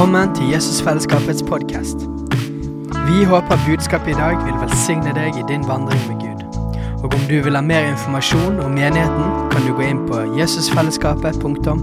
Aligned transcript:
Velkommen 0.00 0.30
til 0.32 0.48
Jesusfellesskapets 0.48 1.42
podkast. 1.44 2.06
Vi 3.04 3.24
håper 3.28 3.58
budskapet 3.66 4.08
i 4.08 4.16
dag 4.16 4.38
vil 4.46 4.56
velsigne 4.62 5.12
deg 5.12 5.36
i 5.36 5.42
din 5.44 5.66
vandring 5.68 6.00
med 6.08 6.22
Gud. 6.22 6.40
Og 7.04 7.12
om 7.18 7.26
du 7.28 7.34
vil 7.44 7.58
ha 7.58 7.60
mer 7.60 7.84
informasjon 7.90 8.62
om 8.64 8.72
menigheten, 8.72 9.50
kan 9.52 9.68
du 9.68 9.74
gå 9.76 9.84
inn 9.90 10.00
på 10.08 10.22
jesusfellesskapet.no. 10.38 11.74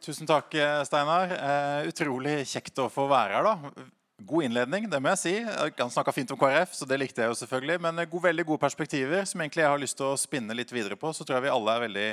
Tusen 0.00 0.32
takk, 0.32 0.56
Steinar. 0.88 1.36
Eh, 1.36 1.92
utrolig 1.92 2.38
kjekt 2.48 2.80
å 2.80 2.88
få 2.88 3.04
være 3.12 3.36
her. 3.36 3.52
da. 3.52 3.86
God 4.32 4.48
innledning, 4.48 4.88
det 4.88 5.04
må 5.04 5.12
jeg 5.12 5.24
si. 5.26 5.36
Han 5.76 5.92
snakka 5.92 6.16
fint 6.16 6.32
om 6.32 6.40
KrF, 6.40 6.72
så 6.72 6.88
det 6.88 7.02
likte 7.04 7.20
jeg 7.20 7.36
jo 7.36 7.40
selvfølgelig. 7.44 7.82
Men 7.84 8.00
eh, 8.00 8.08
god, 8.08 8.30
veldig 8.32 8.48
gode 8.48 8.64
perspektiver 8.64 9.28
som 9.28 9.44
egentlig 9.44 9.68
jeg 9.68 9.74
har 9.76 9.86
lyst 9.88 10.00
til 10.00 10.08
å 10.08 10.20
spinne 10.24 10.56
litt 10.56 10.72
videre 10.72 10.96
på. 10.96 11.12
Så 11.12 11.28
tror 11.28 11.42
jeg 11.42 11.50
vi 11.50 11.58
alle 11.60 11.76
er 11.76 11.90
veldig 11.90 12.12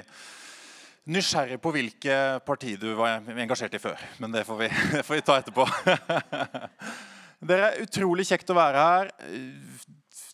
nysgjerrig 1.09 1.59
på 1.61 1.73
hvilke 1.75 2.19
parti 2.47 2.75
du 2.79 2.93
var 2.97 3.23
engasjert 3.35 3.75
i 3.75 3.81
før. 3.81 3.99
Men 4.23 4.35
det 4.35 4.45
får 4.47 4.61
vi, 4.61 4.69
det 4.95 5.03
får 5.07 5.19
vi 5.19 5.25
ta 5.25 5.39
etterpå. 5.41 5.67
Dere 7.43 7.73
er 7.73 7.83
utrolig 7.83 8.25
kjekt 8.29 8.51
å 8.53 8.57
være 8.57 8.85
her. 8.87 9.11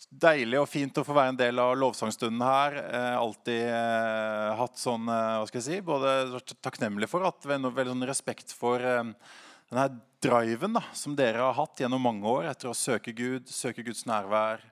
Deilig 0.10 0.58
og 0.58 0.70
fint 0.70 0.98
å 0.98 1.06
få 1.06 1.14
være 1.14 1.34
en 1.34 1.40
del 1.40 1.62
av 1.62 1.76
lovsangstunden 1.78 2.42
her. 2.42 2.78
Eh, 2.82 3.16
alltid 3.18 3.66
eh, 3.70 4.60
hatt 4.60 4.82
sånn 4.82 5.10
eh, 5.10 5.36
hva 5.38 5.50
skal 5.50 5.62
jeg 5.62 5.68
si, 5.68 5.82
Både 5.86 6.42
takknemlig 6.66 7.10
for 7.10 7.26
at 7.30 7.46
veldig, 7.50 7.74
sånn 7.92 8.10
respekt 8.10 8.54
for 8.58 8.82
denne 8.82 9.90
driven 10.20 10.74
da, 10.76 10.82
som 10.98 11.14
dere 11.16 11.44
har 11.46 11.54
hatt 11.56 11.80
gjennom 11.80 12.02
mange 12.04 12.26
år 12.28 12.50
etter 12.50 12.72
å 12.72 12.78
søke 12.78 13.14
Gud, 13.16 13.48
søke 13.54 13.86
Guds 13.86 14.04
nærvær. 14.10 14.66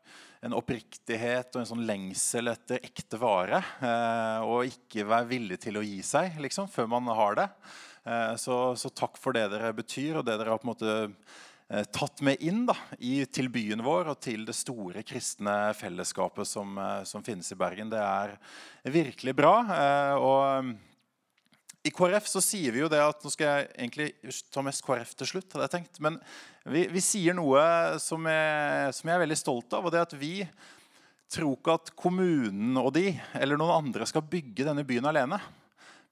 En 0.45 0.53
oppriktighet 0.57 1.55
og 1.55 1.63
en 1.63 1.69
sånn 1.71 1.85
lengsel 1.87 2.51
etter 2.51 2.83
ekte 2.85 3.17
vare. 3.21 3.63
Eh, 3.81 4.45
og 4.45 4.69
ikke 4.69 5.07
være 5.07 5.31
villig 5.31 5.57
til 5.63 5.79
å 5.79 5.85
gi 5.85 5.99
seg 6.05 6.37
liksom, 6.43 6.69
før 6.69 6.91
man 6.93 7.09
har 7.17 7.39
det. 7.39 7.47
Eh, 8.05 8.33
så, 8.41 8.59
så 8.77 8.93
takk 8.93 9.17
for 9.21 9.37
det 9.37 9.47
dere 9.53 9.73
betyr, 9.77 10.19
og 10.19 10.27
det 10.27 10.37
dere 10.37 10.53
har 10.53 10.61
på 10.61 10.69
en 10.69 10.75
måte 10.75 10.97
Eh, 11.69 11.83
tatt 11.83 12.21
med 12.23 12.39
inn 12.47 12.61
da, 12.63 12.77
i, 13.03 13.25
til 13.27 13.49
byen 13.51 13.81
vår 13.83 14.13
og 14.13 14.21
til 14.23 14.45
det 14.47 14.55
store 14.55 15.01
kristne 15.03 15.73
fellesskapet 15.75 16.47
som, 16.47 16.77
som 17.03 17.25
finnes 17.25 17.51
i 17.51 17.57
Bergen. 17.59 17.91
Det 17.91 17.99
er 17.99 18.37
virkelig 18.87 19.33
bra. 19.35 19.55
Og 20.15 20.69
i 21.87 21.91
KrF 21.95 22.27
så 22.29 22.41
sier 22.43 22.75
vi 22.75 22.81
jo 22.81 22.89
det 22.91 22.99
at 22.99 23.23
Nå 23.23 23.31
skal 23.31 23.47
jeg 23.47 23.67
egentlig 23.77 24.37
ta 24.53 24.63
mest 24.65 24.83
KrF 24.85 25.13
til 25.17 25.31
slutt. 25.31 25.51
hadde 25.53 25.67
jeg 25.67 25.75
tenkt, 25.77 26.01
Men 26.03 26.19
vi, 26.67 26.87
vi 26.91 27.03
sier 27.03 27.37
noe 27.37 27.61
som 28.03 28.25
jeg, 28.27 28.97
som 28.97 29.07
jeg, 29.07 29.15
er 29.15 29.23
veldig 29.23 29.39
stolt 29.39 29.77
av. 29.77 29.85
og 29.85 29.93
det 29.93 30.01
er 30.01 30.09
at 30.09 30.17
Vi 30.19 30.33
tror 31.31 31.55
ikke 31.57 31.77
at 31.79 31.93
kommunen 31.99 32.77
og 32.79 32.93
de 32.95 33.09
eller 33.35 33.59
noen 33.59 33.81
andre 33.83 34.07
skal 34.07 34.23
bygge 34.23 34.67
denne 34.67 34.85
byen 34.87 35.09
alene. 35.09 35.39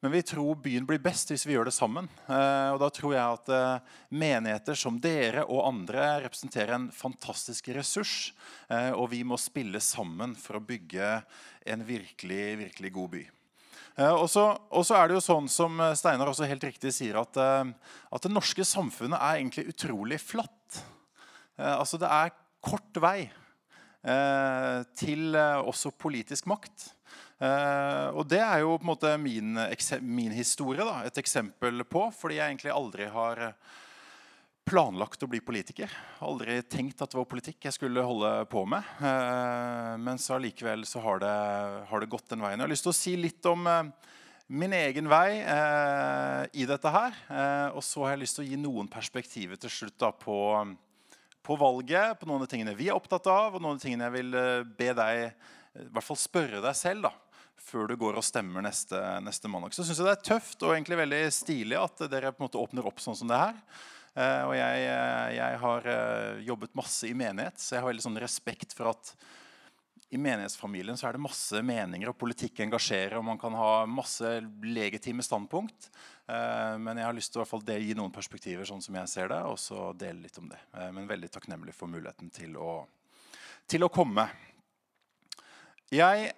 Men 0.03 0.11
vi 0.11 0.21
tror 0.27 0.59
byen 0.61 0.85
blir 0.85 0.99
best 1.01 1.31
hvis 1.31 1.47
vi 1.47 1.55
gjør 1.55 1.69
det 1.69 1.73
sammen. 1.73 2.09
Eh, 2.27 2.67
og 2.75 2.81
da 2.83 2.91
tror 2.93 3.15
jeg 3.15 3.37
at 3.39 3.51
eh, 3.55 3.95
menigheter 4.13 4.77
som 4.77 4.99
dere 5.01 5.47
og 5.47 5.63
andre 5.65 6.19
representerer 6.27 6.75
en 6.75 6.91
fantastisk 6.93 7.71
ressurs. 7.73 8.33
Eh, 8.69 8.91
og 8.91 9.09
vi 9.15 9.23
må 9.25 9.39
spille 9.41 9.81
sammen 9.81 10.35
for 10.37 10.59
å 10.59 10.65
bygge 10.67 11.15
en 11.73 11.87
virkelig, 11.87 12.43
virkelig 12.59 12.93
god 12.99 13.15
by. 13.15 13.23
Og 13.95 14.25
så, 14.27 14.43
er 14.97 15.07
det 15.07 15.15
jo 15.15 15.23
sånn 15.23 15.45
som 15.47 15.79
Steinar 15.95 16.27
også 16.27 16.49
helt 16.49 16.65
riktig 16.67 16.91
sier, 16.91 17.15
at, 17.21 17.37
at 17.39 18.25
det 18.25 18.31
norske 18.33 18.65
samfunnet 18.67 19.15
er 19.15 19.37
egentlig 19.37 19.69
utrolig 19.71 20.17
flatt. 20.19 20.81
Altså 21.55 21.95
det 22.01 22.09
er 22.11 22.33
kort 22.59 22.99
vei 22.99 23.29
til 24.99 25.39
også 25.39 25.93
politisk 25.95 26.51
makt. 26.51 26.89
Uh, 27.35 28.15
og 28.15 28.29
det 28.31 28.39
er 28.39 28.61
jo 28.63 28.77
på 28.77 28.85
en 28.85 28.91
måte 28.93 29.09
min, 29.19 29.57
min 30.07 30.31
historie 30.31 30.85
da, 30.87 31.01
et 31.03 31.17
eksempel 31.19 31.83
på. 31.87 32.07
Fordi 32.15 32.39
jeg 32.39 32.53
egentlig 32.53 32.71
aldri 32.71 33.09
har 33.11 33.49
planlagt 34.65 35.21
å 35.21 35.29
bli 35.29 35.39
politiker. 35.45 35.91
Aldri 36.25 36.57
tenkt 36.65 37.01
at 37.03 37.11
det 37.11 37.19
var 37.19 37.27
politikk 37.29 37.67
jeg 37.67 37.75
skulle 37.77 38.05
holde 38.05 38.31
på 38.49 38.63
med. 38.69 38.85
Uh, 38.97 39.93
men 40.01 40.19
så 40.21 40.39
allikevel 40.39 40.87
så 40.89 41.03
har 41.05 41.21
det, 41.21 41.35
har 41.91 42.01
det, 42.01 42.09
gått 42.09 42.31
den 42.33 42.41
veien. 42.41 42.57
Jeg 42.57 42.65
har 42.65 42.73
lyst 42.73 42.87
til 42.87 42.93
å 42.93 42.97
si 42.97 43.13
litt 43.19 43.49
om 43.51 43.69
uh, 43.69 43.83
min 44.45 44.73
egen 44.77 45.09
vei 45.09 45.41
i 46.53 46.65
dette 46.69 46.89
her. 46.93 47.15
og 47.73 47.81
så 47.81 48.03
har 48.03 48.11
jeg 48.11 48.19
lyst 48.21 48.37
til 48.37 48.43
å 48.43 48.45
gi 48.45 48.59
noen 48.61 48.85
perspektiver 48.93 49.57
til 49.57 49.71
slutt 49.73 49.95
da, 50.03 50.11
på, 50.13 50.35
på 51.41 51.57
valget. 51.57 52.13
På 52.19 52.29
noen 52.29 52.45
av 52.45 52.51
tingene 52.51 52.75
vi 52.77 52.91
er 52.91 52.93
opptatt 52.93 53.25
av, 53.25 53.57
og 53.57 53.63
noen 53.63 53.79
av 53.79 53.81
tingene 53.81 54.05
jeg 54.05 54.13
vil 54.19 54.37
be 54.77 54.91
deg 55.01 55.23
i 55.81 55.87
hvert 55.89 56.07
fall 56.07 56.19
spørre 56.19 56.61
deg 56.61 56.77
selv 56.77 57.07
da, 57.07 57.11
før 57.65 57.89
du 57.89 57.97
går 57.99 58.19
og 58.19 58.25
stemmer 58.27 58.63
neste, 58.63 58.99
neste 59.25 59.49
mandag. 59.51 59.73
Så 59.73 59.83
syns 59.87 59.99
jeg 59.99 60.07
det 60.07 60.15
er 60.15 60.29
tøft 60.29 60.63
og 60.63 60.75
egentlig 60.75 61.01
veldig 61.01 61.23
stilig 61.33 61.81
at 61.81 62.05
dere 62.11 62.31
på 62.35 62.43
en 62.43 62.47
måte 62.47 62.61
åpner 62.61 62.87
opp 62.87 63.01
sånn 63.03 63.17
som 63.17 63.31
det 63.31 63.41
her. 63.41 63.57
Eh, 64.15 64.43
og 64.47 64.53
jeg, 64.55 64.83
eh, 64.87 65.29
jeg, 65.35 65.57
har 65.59 65.87
eh, 65.91 66.43
jobbet 66.47 66.77
masse 66.77 67.07
i 67.09 67.15
menighet, 67.17 67.59
så 67.59 67.75
jeg 67.75 67.83
har 67.83 67.91
veldig 67.91 68.05
sånn 68.05 68.21
respekt 68.23 68.75
for 68.77 68.93
at 68.93 69.11
i 70.15 70.19
menighetsfamilien 70.21 70.95
så 70.95 71.09
er 71.09 71.17
det 71.17 71.25
masse 71.25 71.59
meninger, 71.65 72.07
og 72.07 72.19
politikk 72.21 72.61
engasjerer, 72.63 73.17
og 73.19 73.25
man 73.27 73.41
kan 73.41 73.57
ha 73.57 73.71
masse 73.89 74.37
legitime 74.63 75.25
standpunkt. 75.25 75.89
Men 76.29 77.01
jeg 77.01 77.07
har 77.07 77.17
lyst 77.17 77.33
til 77.33 77.41
å 77.41 77.47
fall 77.49 77.65
gi 77.65 77.97
noen 77.97 78.13
perspektiver 78.13 78.69
sånn 78.69 78.83
som 78.85 78.95
jeg 79.01 79.11
ser 79.11 79.33
det, 79.33 79.41
og 79.49 79.57
så 79.59 79.89
dele 79.97 80.23
litt 80.23 80.37
om 80.39 80.47
det. 80.47 80.61
Men 80.93 81.09
veldig 81.09 81.31
takknemlig 81.33 81.73
for 81.75 81.91
muligheten 81.91 82.29
til 82.31 82.55
å, 82.61 82.85
til 83.67 83.83
å 83.83 83.91
komme. 83.91 84.29
Jeg 85.91 86.31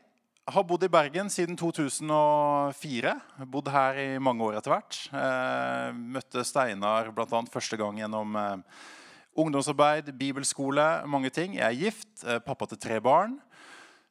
har 0.47 0.63
bodd 0.63 0.85
i 0.85 0.91
Bergen 0.91 1.29
siden 1.31 1.57
2004. 1.59 3.13
Bodd 3.51 3.71
her 3.71 3.97
i 3.99 4.05
mange 4.23 4.45
år 4.45 4.57
etter 4.59 4.71
hvert. 4.71 4.99
Eh, 5.11 5.97
møtte 6.15 6.43
Steinar 6.47 7.11
bl.a. 7.15 7.41
første 7.51 7.79
gang 7.79 7.99
gjennom 7.99 8.37
eh, 8.39 8.85
ungdomsarbeid, 9.37 10.13
bibelskole, 10.17 10.85
mange 11.11 11.33
ting. 11.35 11.57
Jeg 11.59 11.67
er 11.67 11.81
gift, 11.81 12.13
eh, 12.23 12.39
pappa 12.43 12.69
til 12.71 12.81
tre 12.87 13.01
barn. 13.03 13.39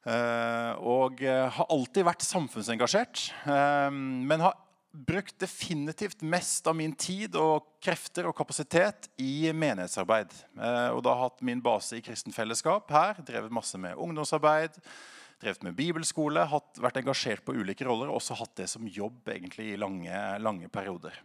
Og 0.07 1.19
har 1.27 1.67
alltid 1.67 2.05
vært 2.07 2.23
samfunnsengasjert. 2.23 3.25
Men 3.43 4.45
har 4.45 4.53
brukt 4.95 5.35
definitivt 5.43 6.23
mest 6.23 6.71
av 6.71 6.77
min 6.79 6.93
tid 6.95 7.35
og 7.35 7.67
krefter 7.83 8.29
og 8.31 8.37
kapasitet 8.39 9.09
i 9.19 9.51
menighetsarbeid. 9.51 10.31
og 10.95 11.03
da 11.03 11.11
har 11.11 11.25
hatt 11.25 11.43
min 11.43 11.59
base 11.59 11.99
i 11.99 12.05
kristent 12.07 12.39
Fellesskap 12.39 12.95
her. 12.95 13.19
Drevet 13.19 13.51
masse 13.51 13.75
med 13.83 13.99
ungdomsarbeid 13.99 14.79
drevet 15.43 15.65
med 15.67 15.77
bibelskole, 15.77 16.47
hatt, 16.49 16.79
vært 16.81 17.01
engasjert 17.03 17.45
på 17.45 17.57
ulike 17.57 17.87
roller 17.87 18.11
og 18.11 18.21
også 18.21 18.39
hatt 18.41 18.55
det 18.63 18.69
som 18.73 18.87
jobb 18.89 19.29
egentlig 19.35 19.73
i 19.73 19.81
lange, 19.81 20.21
lange 20.43 20.71
perioder. 20.73 21.17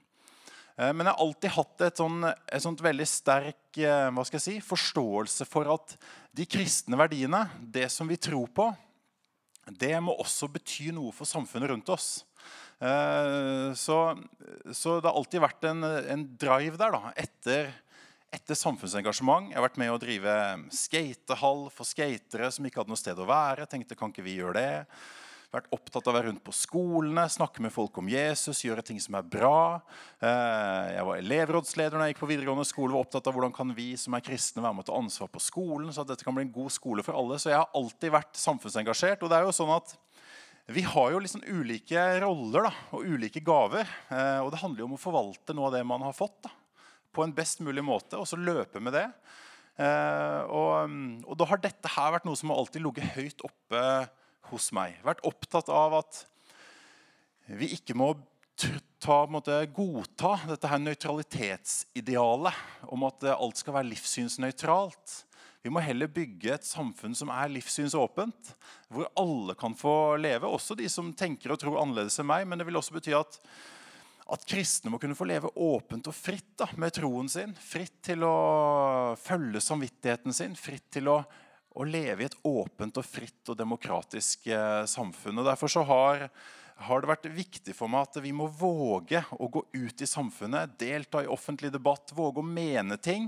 Eh, 0.78 0.92
men 0.92 1.06
jeg 1.06 1.14
har 1.14 1.26
alltid 1.26 1.56
hatt 1.56 1.86
et, 1.88 2.02
sånt, 2.02 2.28
et 2.28 2.64
sånt 2.64 2.84
veldig 2.84 3.08
sterk 3.08 3.82
eh, 3.82 4.24
si, 4.38 4.58
forståelse 4.66 5.48
for 5.50 5.70
at 5.74 5.96
de 6.36 6.48
kristne 6.48 7.00
verdiene, 7.00 7.46
det 7.62 7.90
som 7.92 8.10
vi 8.10 8.20
tror 8.20 8.50
på, 8.56 8.72
det 9.72 9.94
må 10.04 10.16
også 10.20 10.50
bety 10.52 10.90
noe 10.96 11.14
for 11.16 11.30
samfunnet 11.30 11.72
rundt 11.72 11.92
oss. 11.94 12.26
Eh, 12.82 13.72
så, 13.78 14.00
så 14.74 14.98
det 14.98 15.08
har 15.08 15.16
alltid 15.16 15.44
vært 15.44 15.70
en, 15.70 15.86
en 15.86 16.28
drive 16.42 16.80
der 16.82 16.98
da, 16.98 17.16
etter 17.20 17.72
etter 18.32 18.56
samfunnsengasjement. 18.56 19.52
Jeg 19.52 19.60
har 19.60 19.66
vært 19.66 19.80
med 19.82 19.92
å 19.92 20.00
drive 20.00 20.36
skatehall 20.76 21.66
for 21.74 21.88
skatere 21.88 22.48
som 22.54 22.68
ikke 22.68 22.82
hadde 22.82 22.94
noe 22.94 23.00
sted 23.00 23.20
å 23.20 23.28
være. 23.28 23.68
tenkte, 23.68 23.98
kan 24.00 24.14
ikke 24.14 24.24
vi 24.26 24.38
gjøre 24.40 24.56
det? 24.56 24.86
Vært 25.52 25.68
opptatt 25.76 26.06
av 26.08 26.14
å 26.14 26.16
være 26.16 26.30
rundt 26.30 26.44
på 26.46 26.54
skolene, 26.56 27.26
snakke 27.28 27.60
med 27.60 27.74
folk 27.76 27.98
om 28.00 28.08
Jesus, 28.08 28.62
gjøre 28.64 28.86
ting 28.88 29.02
som 29.04 29.18
er 29.20 29.26
bra. 29.28 29.82
Eh, 30.24 30.94
jeg 30.96 31.08
var 31.10 31.20
elevrådsleder 31.20 31.98
når 31.98 32.08
jeg 32.08 32.16
gikk 32.16 32.22
på 32.22 32.30
videregående 32.30 32.68
skole. 32.70 32.96
var 32.96 33.04
opptatt 33.04 33.28
av 33.28 33.36
hvordan 33.36 33.52
kan 33.58 33.74
vi 33.76 33.90
som 34.00 34.16
er 34.16 34.24
kristne 34.24 34.64
være 34.64 34.78
med 34.78 34.86
å 34.86 34.90
ta 34.94 35.02
ansvar 35.02 35.28
på 35.28 35.44
skolen. 35.44 35.92
så 35.92 36.06
at 36.06 36.14
dette 36.14 36.24
kan 36.24 36.38
bli 36.38 36.48
en 36.48 36.56
god 36.56 36.72
skole 36.72 37.04
for 37.04 37.20
alle. 37.20 37.36
Så 37.36 37.52
jeg 37.52 37.60
har 37.60 37.76
alltid 37.76 38.16
vært 38.16 38.40
samfunnsengasjert. 38.40 39.24
og 39.24 39.30
det 39.30 39.42
er 39.42 39.50
jo 39.50 39.60
sånn 39.60 39.76
at 39.76 39.92
vi 40.72 40.86
har 40.88 41.12
jo 41.12 41.20
liksom 41.20 41.44
ulike 41.44 42.00
roller 42.24 42.70
da, 42.70 42.74
og 42.96 43.04
ulike 43.04 43.44
gaver. 43.44 43.92
Eh, 44.08 44.40
og 44.40 44.54
det 44.56 44.64
handler 44.64 44.86
jo 44.86 44.92
om 44.94 44.96
å 44.96 45.04
forvalte 45.04 45.52
noe 45.58 45.68
av 45.68 45.76
det 45.76 45.84
man 45.84 46.08
har 46.08 46.16
fått. 46.16 46.46
da 46.48 46.61
på 47.12 47.26
en 47.26 47.36
best 47.36 47.62
mulig 47.64 47.84
måte, 47.86 48.20
og 48.20 48.28
så 48.30 48.40
løpe 48.40 48.82
med 48.84 48.96
det. 48.96 49.08
Eh, 49.82 50.42
og, 50.52 50.92
og, 51.26 51.38
da 51.40 51.48
har 51.50 51.62
dette 51.64 51.94
her 51.94 52.16
vært 52.16 52.28
noe 52.28 52.40
som 52.40 52.52
har 52.52 52.62
alltid 52.62 52.84
ligget 52.84 53.16
høyt 53.16 53.46
oppe 53.48 53.86
hos 54.52 54.70
meg. 54.76 55.00
Vært 55.06 55.24
opptatt 55.28 55.72
av 55.72 55.96
at 56.02 56.22
vi 57.52 57.72
ikke 57.76 57.96
må 57.98 58.14
ta, 59.02 59.24
måte, 59.32 59.56
godta 59.74 60.36
dette 60.52 60.70
her 60.70 60.82
nøytralitetsidealet 60.84 62.88
om 62.94 63.08
at 63.08 63.26
alt 63.34 63.62
skal 63.62 63.80
være 63.80 63.92
livssynsnøytralt. 63.92 65.22
Vi 65.62 65.70
må 65.74 65.82
heller 65.86 66.10
bygge 66.10 66.56
et 66.56 66.66
samfunn 66.66 67.14
som 67.18 67.30
er 67.34 67.52
livssynsåpent, 67.54 68.56
hvor 68.90 69.10
alle 69.20 69.54
kan 69.58 69.76
få 69.78 70.18
leve. 70.18 70.50
Også 70.50 70.78
de 70.78 70.88
som 70.90 71.12
tenker 71.18 71.54
og 71.54 71.62
tror 71.62 71.78
annerledes 71.84 72.18
enn 72.22 72.30
meg. 72.30 72.48
Men 72.50 72.58
det 72.58 72.66
vil 72.70 72.80
også 72.80 72.98
bety 72.98 73.14
at 73.18 73.38
at 74.32 74.46
kristne 74.48 74.92
må 74.94 75.00
kunne 75.02 75.18
få 75.18 75.28
leve 75.28 75.52
åpent 75.60 76.08
og 76.08 76.16
fritt 76.16 76.54
da, 76.60 76.70
med 76.80 76.94
troen 76.96 77.28
sin. 77.32 77.52
Fritt 77.60 78.00
til 78.08 78.24
å 78.24 79.16
følge 79.20 79.60
samvittigheten 79.64 80.36
sin. 80.36 80.56
Fritt 80.56 80.88
til 80.96 81.10
å, 81.12 81.18
å 81.76 81.88
leve 81.88 82.24
i 82.24 82.30
et 82.30 82.38
åpent 82.48 83.02
og 83.02 83.08
fritt 83.08 83.52
og 83.52 83.60
demokratisk 83.60 84.48
eh, 84.48 84.84
samfunn. 84.88 85.42
Og 85.42 85.50
Derfor 85.50 85.74
så 85.74 85.84
har, 85.88 86.24
har 86.88 87.04
det 87.04 87.12
vært 87.12 87.28
viktig 87.36 87.76
for 87.76 87.92
meg 87.92 88.08
at 88.08 88.22
vi 88.24 88.32
må 88.36 88.48
våge 88.48 89.24
å 89.36 89.52
gå 89.52 89.66
ut 89.76 90.06
i 90.06 90.10
samfunnet, 90.10 90.78
delta 90.80 91.26
i 91.26 91.32
offentlig 91.32 91.74
debatt, 91.76 92.16
våge 92.16 92.40
å 92.40 92.48
mene 92.48 92.96
ting, 93.04 93.28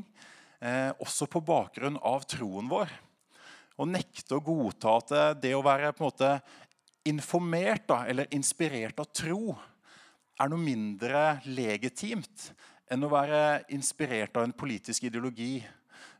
eh, 0.63 0.91
også 1.03 1.27
på 1.27 1.44
bakgrunn 1.44 2.00
av 2.00 2.23
troen 2.31 2.71
vår. 2.71 2.95
Og 3.75 3.91
nekte 3.91 4.38
å 4.38 4.45
godta 4.45 4.95
at 5.01 5.13
det 5.44 5.51
å 5.57 5.65
være 5.65 5.91
på 5.91 6.05
en 6.05 6.11
måte 6.13 6.33
informert 7.09 7.89
da, 7.91 8.05
eller 8.07 8.31
inspirert 8.31 9.03
av 9.03 9.11
tro 9.11 9.57
er 10.39 10.50
noe 10.50 10.62
mindre 10.62 11.24
legitimt 11.45 12.50
enn 12.91 13.06
å 13.06 13.12
være 13.12 13.63
inspirert 13.74 14.35
av 14.38 14.47
en 14.47 14.56
politisk 14.56 15.07
ideologi. 15.07 15.62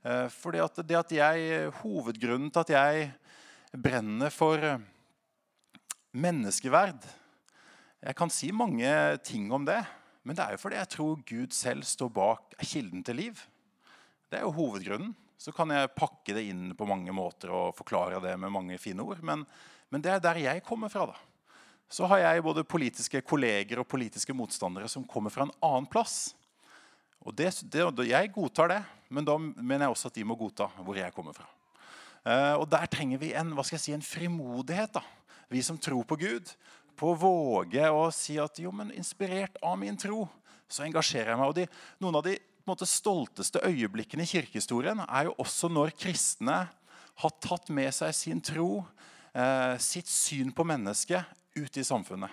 Eh, 0.04 0.28
fordi 0.34 0.62
at 0.64 0.82
det 0.86 1.00
at 1.00 1.16
jeg, 1.16 1.72
Hovedgrunnen 1.82 2.52
til 2.54 2.64
at 2.64 2.74
jeg 2.74 3.10
brenner 3.74 4.30
for 4.30 4.62
menneskeverd 6.14 7.08
Jeg 8.04 8.16
kan 8.20 8.30
si 8.30 8.52
mange 8.54 8.90
ting 9.26 9.48
om 9.56 9.64
det, 9.66 9.80
men 10.28 10.36
det 10.36 10.44
er 10.44 10.54
jo 10.54 10.62
fordi 10.62 10.78
jeg 10.78 10.92
tror 10.92 11.22
Gud 11.26 11.56
selv 11.56 11.88
står 11.88 12.10
bak 12.14 12.58
kilden 12.60 13.04
til 13.04 13.16
liv. 13.16 13.40
Det 14.28 14.40
er 14.40 14.44
jo 14.44 14.56
hovedgrunnen. 14.58 15.14
Så 15.40 15.52
kan 15.56 15.72
jeg 15.72 15.92
pakke 15.96 16.36
det 16.36 16.44
inn 16.48 16.74
på 16.76 16.88
mange 16.88 17.12
måter 17.16 17.52
og 17.52 17.76
forklare 17.76 18.22
det 18.24 18.36
med 18.40 18.52
mange 18.52 18.78
fine 18.80 19.04
ord. 19.04 19.24
Men, 19.24 19.46
men 19.92 20.04
det 20.04 20.12
er 20.12 20.22
der 20.24 20.40
jeg 20.40 20.64
kommer 20.68 20.92
fra. 20.92 21.08
da. 21.12 21.16
Så 21.92 22.08
har 22.10 22.24
jeg 22.24 22.46
både 22.46 22.66
politiske 22.66 23.22
kolleger 23.22 23.82
og 23.82 23.88
politiske 23.90 24.34
motstandere 24.36 24.90
som 24.90 25.06
kommer 25.08 25.34
fra 25.34 25.48
en 25.48 25.56
annen 25.64 25.90
plass. 25.90 26.34
Og 27.24 27.36
det, 27.36 27.54
det, 27.72 28.08
Jeg 28.10 28.32
godtar 28.36 28.72
det, 28.72 28.82
men 29.10 29.26
da 29.26 29.38
mener 29.38 29.86
jeg 29.86 29.96
også 29.96 30.12
at 30.12 30.18
de 30.18 30.26
må 30.28 30.36
godta 30.36 30.68
hvor 30.84 30.98
jeg 30.98 31.14
kommer 31.16 31.36
fra. 31.36 31.48
Uh, 32.24 32.56
og 32.62 32.70
Der 32.72 32.88
trenger 32.88 33.20
vi 33.20 33.34
en, 33.36 33.52
hva 33.56 33.66
skal 33.68 33.78
jeg 33.78 33.84
si, 33.84 33.96
en 33.96 34.06
frimodighet, 34.06 34.96
da. 34.96 35.04
vi 35.52 35.62
som 35.64 35.78
tror 35.78 36.06
på 36.08 36.18
Gud. 36.20 36.54
På 36.96 37.12
å 37.12 37.20
våge 37.20 37.90
å 37.90 38.08
si 38.14 38.38
at 38.40 38.60
jo, 38.62 38.72
men 38.72 38.94
inspirert 38.96 39.58
av 39.66 39.76
min 39.82 39.98
tro, 40.00 40.28
så 40.70 40.86
engasjerer 40.86 41.34
jeg 41.34 41.40
meg. 41.40 41.52
Og 41.52 41.58
de, 41.58 41.68
Noen 42.04 42.20
av 42.20 42.26
de 42.28 42.38
måte, 42.70 42.88
stolteste 42.88 43.64
øyeblikkene 43.66 44.24
i 44.24 44.30
kirkehistorien 44.30 45.04
er 45.04 45.30
jo 45.30 45.38
også 45.42 45.72
når 45.72 45.96
kristne 46.00 46.64
har 47.24 47.34
tatt 47.44 47.70
med 47.74 47.92
seg 47.96 48.14
sin 48.16 48.42
tro, 48.44 48.84
uh, 49.36 49.76
sitt 49.82 50.10
syn 50.10 50.54
på 50.56 50.66
mennesket, 50.68 51.28
ut 51.56 51.78
i 51.78 51.86
samfunnet. 51.86 52.32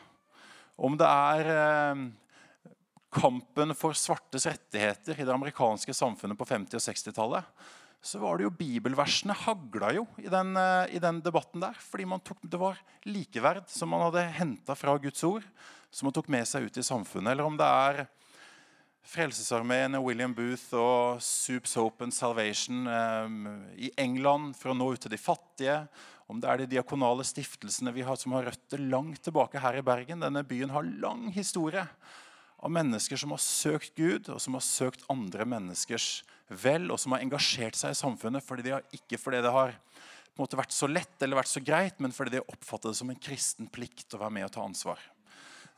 Om 0.81 0.97
det 1.01 1.09
er 1.09 1.51
uh, 1.51 2.05
kampen 3.11 3.75
for 3.77 3.97
svartes 3.99 4.47
rettigheter 4.49 5.19
i 5.19 5.27
det 5.27 5.35
amerikanske 5.35 5.95
samfunnet 5.95 6.39
på 6.39 6.47
50- 6.49 6.79
og 6.79 6.85
60-tallet, 6.87 7.69
så 8.01 8.21
var 8.23 8.39
det 8.39 8.47
jo 8.47 8.55
bibelversene 8.57 9.35
hagla 9.37 9.91
jo 9.93 10.07
i 10.23 10.31
den, 10.33 10.55
eh, 10.57 10.95
i 10.97 11.01
den 11.03 11.19
debatten 11.21 11.61
der. 11.61 11.77
Fordi 11.77 12.07
tok, 12.25 12.39
det 12.41 12.61
var 12.61 12.79
likeverd 13.05 13.69
som 13.69 13.93
man 13.93 14.07
hadde 14.07 14.25
henta 14.39 14.75
fra 14.75 14.97
Guds 14.97 15.23
ord, 15.25 15.45
som 15.91 16.07
man 16.09 16.17
tok 16.17 16.31
med 16.33 16.49
seg 16.49 16.65
ut 16.65 16.79
i 16.81 16.87
samfunnet. 16.87 17.33
Eller 17.33 17.45
om 17.45 17.59
det 17.61 17.67
er 17.67 18.07
Frelsesarmeen, 19.11 19.99
William 20.05 20.33
Booth 20.33 20.73
og 20.77 21.21
Soups 21.25 21.75
Hope 21.75 22.05
and 22.05 22.15
Salvation 22.15 22.87
um, 22.87 23.67
i 23.77 23.91
England 23.99 24.55
for 24.57 24.73
å 24.73 24.77
nå 24.77 24.93
ut 24.95 25.01
til 25.03 25.13
de 25.13 25.21
fattige. 25.21 25.83
Om 26.31 26.41
det 26.43 26.51
er 26.51 26.63
de 26.63 26.71
diakonale 26.77 27.27
stiftelsene 27.27 27.93
vi 27.95 28.05
har, 28.07 28.19
som 28.21 28.37
har 28.37 28.47
røtter 28.47 28.83
langt 28.93 29.25
tilbake 29.27 29.61
her 29.63 29.81
i 29.81 29.85
Bergen. 29.85 30.23
Denne 30.23 30.45
byen 30.47 30.71
har 30.71 30.87
lang 31.03 31.29
historie 31.35 31.83
av 32.61 32.71
mennesker 32.71 33.19
som 33.19 33.35
har 33.35 33.43
søkt 33.43 33.97
Gud, 33.99 34.29
og 34.31 34.39
som 34.43 34.55
har 34.55 34.63
søkt 34.63 35.07
andre 35.11 35.47
menneskers 35.49 36.23
vel, 36.63 36.91
og 36.91 37.01
som 37.03 37.17
har 37.17 37.25
engasjert 37.25 37.79
seg 37.79 37.95
i 37.95 37.99
samfunnet 37.99 38.45
fordi 38.47 38.67
de 38.67 38.75
har, 38.77 38.87
ikke 38.95 39.19
fordi 39.19 39.43
det 39.43 39.55
har 39.55 39.75
måte 40.41 40.59
vært 40.59 40.75
så 40.75 40.89
lett 40.91 41.23
eller 41.23 41.41
vært 41.41 41.53
så 41.53 41.63
greit, 41.65 42.01
men 42.03 42.15
fordi 42.15 42.35
de 42.35 42.43
har 42.43 42.53
oppfattet 42.53 42.93
det 42.93 43.01
som 43.01 43.11
en 43.13 43.25
kristen 43.29 43.71
plikt 43.73 44.17
å 44.17 44.23
være 44.23 44.37
med 44.39 44.49
og 44.49 44.55
ta 44.55 44.65
ansvar. 44.65 45.03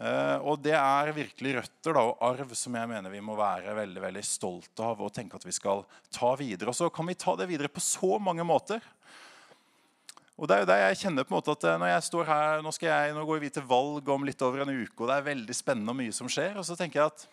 Uh, 0.02 0.38
og 0.48 0.62
Det 0.64 0.74
er 0.74 1.12
virkelig 1.14 1.56
røtter 1.58 1.94
da, 1.94 2.02
og 2.08 2.22
arv 2.26 2.54
som 2.58 2.74
jeg 2.74 2.90
mener 2.90 3.12
vi 3.12 3.22
må 3.22 3.36
være 3.38 3.74
veldig 3.76 4.02
veldig 4.02 4.24
stolte 4.26 4.86
av 4.86 5.02
og 5.04 5.12
tenke 5.14 5.38
at 5.38 5.46
vi 5.46 5.54
skal 5.54 5.84
ta 6.10 6.32
videre. 6.40 6.72
Og 6.72 6.78
så 6.78 6.88
kan 6.90 7.06
vi 7.06 7.18
ta 7.18 7.36
det 7.38 7.46
videre 7.50 7.70
på 7.70 7.82
så 7.82 8.18
mange 8.22 8.46
måter. 8.46 8.82
Og 10.40 10.48
det 10.48 10.56
er 10.56 10.62
jo 10.62 10.68
det 10.70 10.78
jeg 10.80 11.00
kjenner 11.02 11.26
på 11.26 11.34
en 11.34 11.38
måte 11.38 11.54
at 11.54 11.66
eh, 11.68 11.78
når 11.80 11.90
jeg 11.92 12.04
står 12.08 12.28
her, 12.30 12.62
Nå, 12.64 12.72
skal 12.74 12.88
jeg, 12.88 13.16
nå 13.16 13.24
går 13.28 13.42
vi 13.42 13.50
til 13.52 13.66
valg 13.68 14.08
om 14.14 14.24
litt 14.26 14.44
over 14.46 14.64
en 14.64 14.72
uke, 14.72 14.96
og 15.02 15.10
det 15.10 15.18
er 15.18 15.28
veldig 15.28 15.56
spennende 15.56 15.92
og 15.92 15.98
mye 16.00 16.14
som 16.16 16.30
skjer. 16.32 16.56
Og 16.60 16.66
så 16.66 16.76
tenker 16.78 17.02
jeg 17.02 17.12
at, 17.12 17.26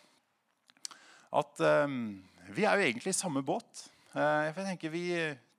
at 1.42 1.64
um, 1.86 2.20
vi 2.52 2.68
er 2.68 2.76
jo 2.76 2.90
egentlig 2.90 3.14
i 3.14 3.22
samme 3.22 3.44
båt. 3.46 3.86
Uh, 4.12 4.50
jeg 4.50 4.58
tenker 4.60 4.94
Vi 4.94 5.06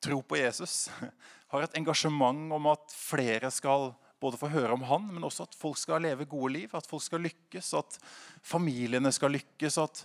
tror 0.04 0.22
på 0.26 0.38
Jesus. 0.40 0.90
Har 1.52 1.64
et 1.64 1.80
engasjement 1.80 2.52
om 2.54 2.68
at 2.70 2.92
flere 2.94 3.50
skal 3.54 3.90
både 4.20 4.38
få 4.38 4.50
høre 4.52 4.76
om 4.76 4.84
han, 4.84 5.06
men 5.14 5.24
også 5.24 5.46
at 5.48 5.56
folk 5.56 5.78
skal 5.80 6.04
leve 6.04 6.28
gode 6.28 6.52
liv. 6.58 6.76
At 6.76 6.86
folk 6.88 7.02
skal 7.02 7.24
lykkes, 7.24 7.72
at 7.78 7.96
familiene 8.44 9.12
skal 9.16 9.32
lykkes. 9.32 9.80
at 9.80 10.04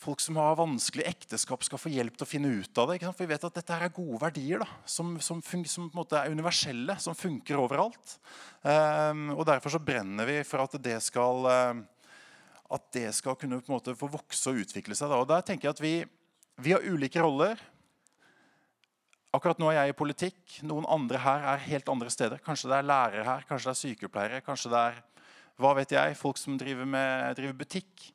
folk 0.00 0.20
som 0.22 0.38
har 0.40 0.56
vanskelig 0.56 1.04
ekteskap, 1.08 1.64
skal 1.64 1.80
få 1.80 1.90
hjelp 1.92 2.16
til 2.16 2.24
å 2.24 2.28
finne 2.28 2.50
ut 2.62 2.78
av 2.80 2.88
det. 2.88 3.00
For 3.04 3.20
vi 3.20 3.30
vet 3.34 3.44
at 3.44 3.56
dette 3.58 3.76
er 3.76 3.92
gode 3.92 4.20
verdier 4.22 4.62
da, 4.62 4.68
som, 4.88 5.18
som, 5.20 5.42
som 5.44 5.88
er 5.92 6.30
universelle, 6.32 6.96
som 7.02 7.16
funker 7.16 7.60
overalt. 7.60 8.16
Um, 8.64 9.28
og 9.36 9.44
Derfor 9.50 9.74
så 9.74 9.82
brenner 9.82 10.28
vi 10.28 10.38
for 10.48 10.64
at 10.64 10.78
det 10.80 10.96
skal, 11.04 11.44
uh, 11.44 12.14
at 12.72 12.86
det 12.96 13.10
skal 13.16 13.36
kunne 13.40 13.60
måte 13.68 13.96
få 13.98 14.08
vokse 14.12 14.52
og 14.52 14.62
utvikle 14.64 14.96
seg. 14.96 15.12
Da. 15.12 15.20
Og 15.20 15.28
der 15.28 15.44
tenker 15.44 15.68
jeg 15.68 15.76
at 15.76 15.84
vi, 15.84 15.94
vi 16.64 16.72
har 16.72 16.86
ulike 16.86 17.20
roller. 17.20 17.60
Akkurat 19.36 19.60
nå 19.62 19.68
er 19.70 19.82
jeg 19.82 19.92
i 19.92 19.98
politikk. 20.00 20.40
Noen 20.66 20.88
andre 20.90 21.20
her 21.20 21.44
er 21.52 21.66
helt 21.68 21.92
andre 21.92 22.10
steder. 22.10 22.40
Kanskje 22.42 22.72
det 22.72 22.80
er 22.80 22.88
lærere 22.88 23.26
her, 23.28 23.44
kanskje 23.46 23.68
det 23.68 23.76
er 23.76 23.82
sykepleiere, 23.84 24.40
kanskje 24.48 24.72
det 24.72 24.80
er 24.88 25.04
hva 25.60 25.74
vet 25.76 25.92
jeg, 25.92 26.16
folk 26.16 26.38
som 26.40 26.56
driver, 26.56 26.88
med, 26.88 27.36
driver 27.36 27.58
butikk. 27.60 28.06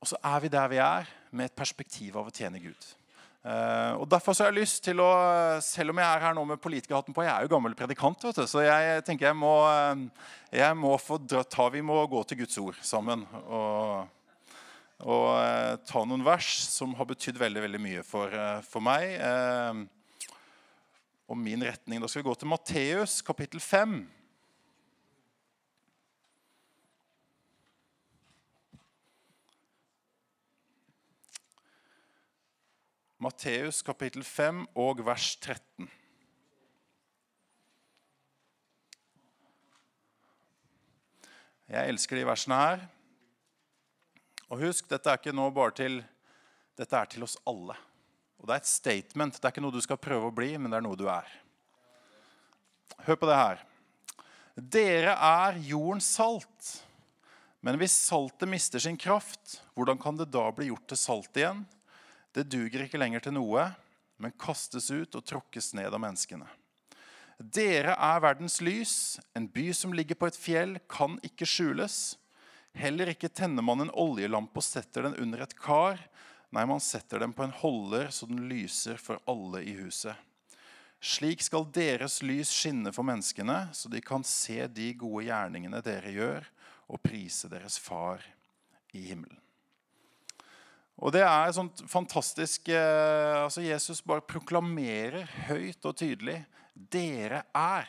Og 0.00 0.10
så 0.10 0.18
er 0.20 0.44
vi 0.44 0.52
der 0.52 0.70
vi 0.70 0.78
er, 0.82 1.08
med 1.36 1.50
et 1.50 1.58
perspektiv 1.58 2.16
av 2.16 2.28
å 2.28 2.34
tjene 2.34 2.60
Gud. 2.62 2.88
Uh, 3.46 3.94
og 4.00 4.08
Derfor 4.10 4.34
så 4.34 4.42
har 4.42 4.50
jeg 4.50 4.64
lyst 4.64 4.80
til 4.82 4.98
å 4.98 5.10
Selv 5.62 5.92
om 5.92 6.00
jeg 6.02 6.06
er 6.08 6.22
her 6.24 6.32
nå 6.34 6.42
med 6.50 6.58
politikerhatten 6.58 7.14
på 7.14 7.22
Jeg 7.22 7.30
er 7.30 7.44
jo 7.44 7.52
gammel 7.52 7.76
predikant, 7.78 8.24
vet 8.26 8.40
du, 8.40 8.42
så 8.50 8.64
jeg 8.64 9.04
tenker 9.06 9.28
jeg 9.28 9.38
må, 9.38 9.52
eh, 9.70 10.02
jeg 10.58 10.74
må 10.74 10.96
få 10.98 11.20
ta, 11.22 11.68
Vi 11.70 11.84
må 11.86 12.00
gå 12.10 12.24
til 12.26 12.40
Guds 12.40 12.58
ord 12.58 12.80
sammen 12.82 13.22
og, 13.44 14.08
og 15.06 15.28
uh, 15.30 15.78
ta 15.86 16.02
noen 16.02 16.26
vers 16.26 16.48
som 16.72 16.96
har 16.98 17.06
betydd 17.06 17.38
veldig 17.38 17.62
veldig 17.68 17.82
mye 17.86 18.02
for, 18.08 18.34
uh, 18.34 18.58
for 18.66 18.82
meg. 18.82 19.14
og 21.28 21.38
min 21.38 21.62
retning. 21.62 22.02
Da 22.02 22.08
skal 22.08 22.24
vi 22.24 22.28
gå 22.32 22.34
til 22.34 22.50
Matteus 22.50 23.20
kapittel 23.22 23.62
5. 23.62 24.00
Matteus 33.16 33.78
kapittel 33.80 34.20
5 34.20 34.66
og 34.76 34.98
vers 35.06 35.30
13. 35.40 35.86
Jeg 41.72 41.92
elsker 41.94 42.20
de 42.20 42.26
versene 42.28 42.58
her. 42.60 42.82
Og 44.52 44.60
husk, 44.66 44.84
dette 44.90 45.08
er 45.08 45.16
ikke 45.16 45.32
nå 45.34 45.48
bare 45.54 45.72
til 45.78 46.02
Dette 46.76 46.92
er 46.92 47.08
til 47.08 47.24
oss 47.24 47.38
alle. 47.48 47.72
Og 48.36 48.44
det 48.44 48.52
er 48.52 48.60
et 48.60 48.68
statement. 48.68 49.38
Det 49.38 49.48
er 49.48 49.54
ikke 49.54 49.62
noe 49.64 49.72
du 49.72 49.80
skal 49.80 49.96
prøve 49.96 50.28
å 50.28 50.34
bli, 50.36 50.50
men 50.60 50.68
det 50.68 50.76
er 50.76 50.84
noe 50.84 50.98
du 51.00 51.06
er. 51.08 51.30
Hør 53.06 53.16
på 53.16 53.30
det 53.30 53.38
her. 53.38 53.62
Dere 54.76 55.14
er 55.16 55.56
jordens 55.64 56.10
salt. 56.18 56.68
Men 57.64 57.80
hvis 57.80 57.96
saltet 57.96 58.52
mister 58.52 58.84
sin 58.84 59.00
kraft, 59.00 59.62
hvordan 59.72 59.96
kan 60.04 60.20
det 60.20 60.28
da 60.36 60.44
bli 60.52 60.68
gjort 60.68 60.84
til 60.92 61.00
salt 61.00 61.40
igjen? 61.40 61.64
Det 62.36 62.44
duger 62.52 62.84
ikke 62.84 63.00
lenger 63.00 63.24
til 63.24 63.32
noe, 63.38 63.70
men 64.20 64.34
kastes 64.36 64.90
ut 64.92 65.16
og 65.16 65.24
tråkkes 65.24 65.72
ned 65.78 65.88
av 65.88 66.02
menneskene. 66.02 66.48
Dere 67.36 67.94
er 67.96 68.20
verdens 68.24 68.58
lys. 68.64 68.94
En 69.36 69.48
by 69.48 69.70
som 69.76 69.94
ligger 69.96 70.18
på 70.20 70.28
et 70.28 70.36
fjell, 70.36 70.76
kan 70.88 71.16
ikke 71.24 71.48
skjules. 71.48 72.16
Heller 72.76 73.12
ikke 73.12 73.32
tenner 73.32 73.64
man 73.64 73.86
en 73.86 73.92
oljelampe 73.96 74.60
og 74.60 74.64
setter 74.64 75.08
den 75.08 75.16
under 75.20 75.44
et 75.46 75.56
kar. 75.56 76.00
Nei, 76.52 76.64
man 76.68 76.80
setter 76.80 77.24
den 77.24 77.32
på 77.36 77.44
en 77.44 77.56
holder, 77.56 78.12
så 78.12 78.28
den 78.28 78.44
lyser 78.50 79.00
for 79.00 79.20
alle 79.28 79.64
i 79.64 79.72
huset. 79.80 80.16
Slik 81.00 81.40
skal 81.44 81.68
deres 81.72 82.22
lys 82.24 82.52
skinne 82.52 82.92
for 82.92 83.04
menneskene, 83.06 83.66
så 83.76 83.88
de 83.92 84.00
kan 84.04 84.24
se 84.24 84.62
de 84.72 84.92
gode 84.96 85.26
gjerningene 85.28 85.80
dere 85.84 86.12
gjør, 86.12 86.52
og 86.88 87.02
prise 87.04 87.48
deres 87.52 87.80
far 87.80 88.24
i 88.96 89.08
himmelen. 89.08 89.40
Og 90.96 91.12
det 91.12 91.22
er 91.26 91.52
sånt 91.52 91.82
fantastisk 91.90 92.70
eh, 92.72 93.42
altså 93.42 93.64
Jesus 93.64 94.00
bare 94.04 94.24
proklamerer 94.24 95.26
høyt 95.50 95.84
og 95.84 95.98
tydelig 95.98 96.38
dere 96.76 97.42
er 97.56 97.88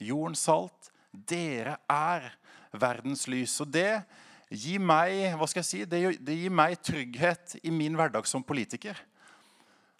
jordens 0.00 0.44
salt. 0.46 0.90
Dere 1.12 1.76
er 1.90 2.30
verdens 2.72 3.26
lys. 3.30 3.54
Og 3.62 3.70
det 3.72 4.02
gir 4.48 4.82
meg 4.82 5.34
hva 5.38 5.48
skal 5.50 5.62
jeg 5.62 5.70
si, 5.70 5.82
det, 5.88 6.00
gir 6.24 6.54
meg 6.54 6.78
trygghet 6.84 7.58
i 7.62 7.72
min 7.74 7.96
hverdag 7.98 8.26
som 8.28 8.44
politiker. 8.44 8.98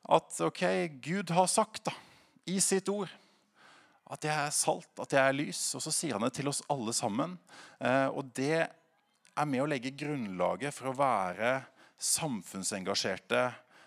At 0.04 0.40
ok, 0.44 0.64
Gud 1.04 1.32
har 1.32 1.48
sagt 1.48 1.86
da, 1.88 1.94
i 2.48 2.58
sitt 2.60 2.90
ord 2.92 3.12
at 4.14 4.26
jeg 4.26 4.34
er 4.36 4.52
salt, 4.52 4.90
at 5.00 5.14
jeg 5.16 5.22
er 5.22 5.36
lys. 5.36 5.60
Og 5.76 5.82
så 5.84 5.92
sier 5.94 6.16
han 6.16 6.26
det 6.26 6.34
til 6.36 6.50
oss 6.50 6.60
alle 6.70 6.92
sammen. 6.96 7.38
Eh, 7.80 8.08
og 8.12 8.28
det 8.36 8.66
er 9.34 9.48
med 9.48 9.64
å 9.64 9.68
legge 9.70 9.94
grunnlaget 9.96 10.76
for 10.76 10.90
å 10.90 10.98
være 10.98 11.56
samfunnsengasjerte 12.04 13.42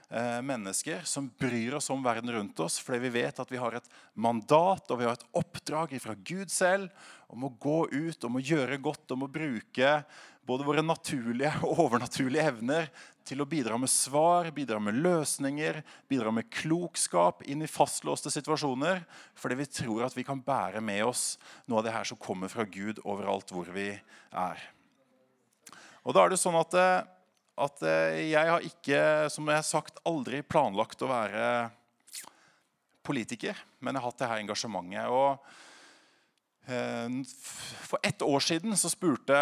eh, 0.10 0.40
mennesker 0.42 1.06
som 1.06 1.30
bryr 1.40 1.78
oss 1.78 1.90
om 1.94 2.04
verden 2.06 2.32
rundt 2.34 2.60
oss, 2.64 2.80
fordi 2.82 3.04
vi 3.06 3.14
vet 3.22 3.40
at 3.40 3.52
vi 3.52 3.62
har 3.62 3.78
et 3.78 3.92
mandat 4.14 4.90
og 4.90 5.02
vi 5.02 5.08
har 5.10 5.20
et 5.20 5.28
oppdrag 5.38 5.94
fra 6.02 6.16
Gud 6.18 6.54
selv 6.54 6.90
om 7.28 7.46
å 7.46 7.54
gå 7.60 7.84
ut, 7.92 8.26
om 8.26 8.40
å 8.40 8.44
gjøre 8.44 8.80
godt, 8.82 9.14
om 9.14 9.28
å 9.28 9.32
bruke 9.32 10.00
både 10.48 10.64
våre 10.64 10.84
naturlige 10.86 11.52
og 11.68 11.84
overnaturlige 11.88 12.48
evner 12.48 12.88
til 13.28 13.44
å 13.44 13.48
bidra 13.50 13.76
med 13.80 13.92
svar, 13.92 14.48
bidra 14.56 14.80
med 14.80 14.96
løsninger, 15.04 15.82
bidra 16.08 16.32
med 16.32 16.48
klokskap 16.54 17.44
inn 17.52 17.66
i 17.66 17.68
fastlåste 17.68 18.32
situasjoner. 18.32 19.02
Fordi 19.36 19.58
vi 19.60 19.68
tror 19.68 20.06
at 20.08 20.16
vi 20.16 20.24
kan 20.28 20.40
bære 20.44 20.80
med 20.80 21.04
oss 21.10 21.34
noe 21.68 21.82
av 21.82 21.88
det 21.88 21.96
her 21.98 22.08
som 22.08 22.20
kommer 22.22 22.52
fra 22.52 22.64
Gud 22.64 23.04
overalt 23.04 23.52
hvor 23.52 23.68
vi 23.76 23.90
er. 23.92 24.64
Og 26.08 26.16
da 26.16 26.24
er 26.24 26.32
det 26.32 26.40
sånn 26.40 26.56
at, 26.56 26.72
eh, 26.80 27.04
at 27.58 27.86
eh, 27.86 28.24
jeg 28.30 28.52
har 28.54 28.66
ikke, 28.66 29.02
som 29.34 29.50
jeg 29.50 29.60
har 29.60 29.68
sagt, 29.68 30.02
aldri 30.08 30.44
planlagt 30.46 31.02
å 31.02 31.10
være 31.10 31.46
politiker, 33.08 33.58
men 33.80 33.96
jeg 33.96 34.04
har 34.04 34.12
hatt 34.12 34.22
det 34.22 34.30
her 34.32 34.44
engasjementet. 34.44 35.08
og 35.10 35.42
Eh, 36.68 37.10
for 37.88 38.00
ett 38.04 38.22
år 38.22 38.40
siden 38.40 38.78
så 38.78 38.90
spurte 38.92 39.36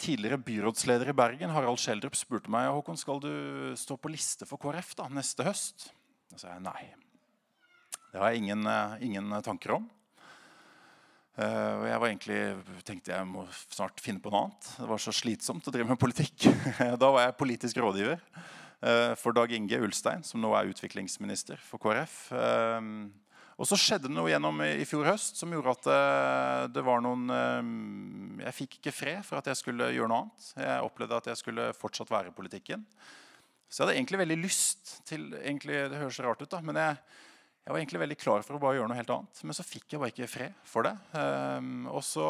tidligere 0.00 0.40
byrådsleder 0.40 1.10
i 1.10 1.16
Bergen 1.16 1.52
Harald 1.52 1.80
Schjelderup 1.82 2.16
spurte 2.16 2.48
meg 2.48 2.70
Håkon, 2.72 2.96
skal 2.96 3.20
du 3.20 3.32
stå 3.76 3.98
på 4.00 4.08
liste 4.08 4.48
for 4.48 4.60
KrF 4.62 4.94
da, 4.96 5.10
neste 5.12 5.44
høst. 5.44 5.90
Da 6.32 6.40
sa 6.40 6.54
jeg 6.54 6.64
nei. 6.64 6.86
Det 8.08 8.16
har 8.16 8.32
jeg 8.32 8.46
ingen, 8.46 8.64
eh, 8.64 8.96
ingen 9.04 9.42
tanker 9.44 9.76
om. 9.76 9.90
Eh, 11.38 11.74
og 11.78 11.84
jeg 11.86 12.00
var 12.02 12.10
egentlig, 12.10 12.38
tenkte 12.86 13.12
jeg 13.14 13.28
må 13.30 13.44
snart 13.70 14.02
finne 14.02 14.22
på 14.22 14.32
noe 14.32 14.48
annet. 14.48 14.70
Det 14.80 14.88
var 14.90 15.02
så 15.02 15.14
slitsomt 15.14 15.68
å 15.70 15.74
drive 15.74 15.86
med 15.92 16.00
politikk. 16.00 16.48
Da 17.02 17.12
var 17.14 17.28
jeg 17.28 17.38
politisk 17.38 17.82
rådgiver 17.84 18.22
for 19.18 19.34
Dag 19.34 19.50
Inge 19.50 19.74
Ulstein, 19.82 20.20
som 20.22 20.38
nå 20.38 20.52
er 20.54 20.68
utviklingsminister 20.70 21.58
for 21.66 21.82
KrF. 21.82 22.12
Og 23.58 23.66
så 23.66 23.74
skjedde 23.74 24.06
det 24.06 24.14
noe 24.14 24.30
gjennom 24.30 24.60
i 24.62 24.86
fjor 24.86 25.08
høst 25.08 25.40
som 25.40 25.50
gjorde 25.50 25.72
at 25.74 26.70
det 26.70 26.84
var 26.86 27.02
noen 27.02 27.24
Jeg 28.38 28.54
fikk 28.54 28.76
ikke 28.78 28.94
fred 28.94 29.26
for 29.26 29.40
at 29.40 29.50
jeg 29.50 29.58
skulle 29.58 29.90
gjøre 29.96 30.12
noe 30.12 30.20
annet. 30.28 30.52
Jeg 30.62 30.86
opplevde 30.86 31.18
at 31.18 31.26
jeg 31.32 31.40
skulle 31.40 31.66
fortsatt 31.74 32.14
være 32.14 32.30
i 32.30 32.36
politikken. 32.38 32.86
Så 33.68 33.82
jeg 33.82 33.88
hadde 33.88 33.96
egentlig 33.98 34.22
veldig 34.22 34.38
lyst 34.40 34.92
til 35.08 35.26
egentlig, 35.42 35.82
Det 35.90 35.98
høres 36.00 36.20
rart 36.24 36.40
ut, 36.42 36.50
da, 36.50 36.62
men 36.64 36.78
jeg, 36.80 36.96
jeg, 37.68 37.74
var 37.74 37.82
egentlig 37.82 38.00
veldig 38.00 38.16
klar 38.16 38.44
for 38.46 38.56
å 38.56 38.62
bare 38.62 38.78
gjøre 38.78 38.88
noe 38.88 38.96
helt 38.96 39.12
annet. 39.12 39.40
Men 39.44 39.56
så 39.58 39.66
fikk 39.66 39.92
jeg 39.92 40.00
bare 40.00 40.14
ikke 40.14 40.30
fred 40.32 40.54
for 40.64 40.88
det. 40.88 40.94
Um, 41.12 41.84
og 41.92 42.00
så 42.06 42.28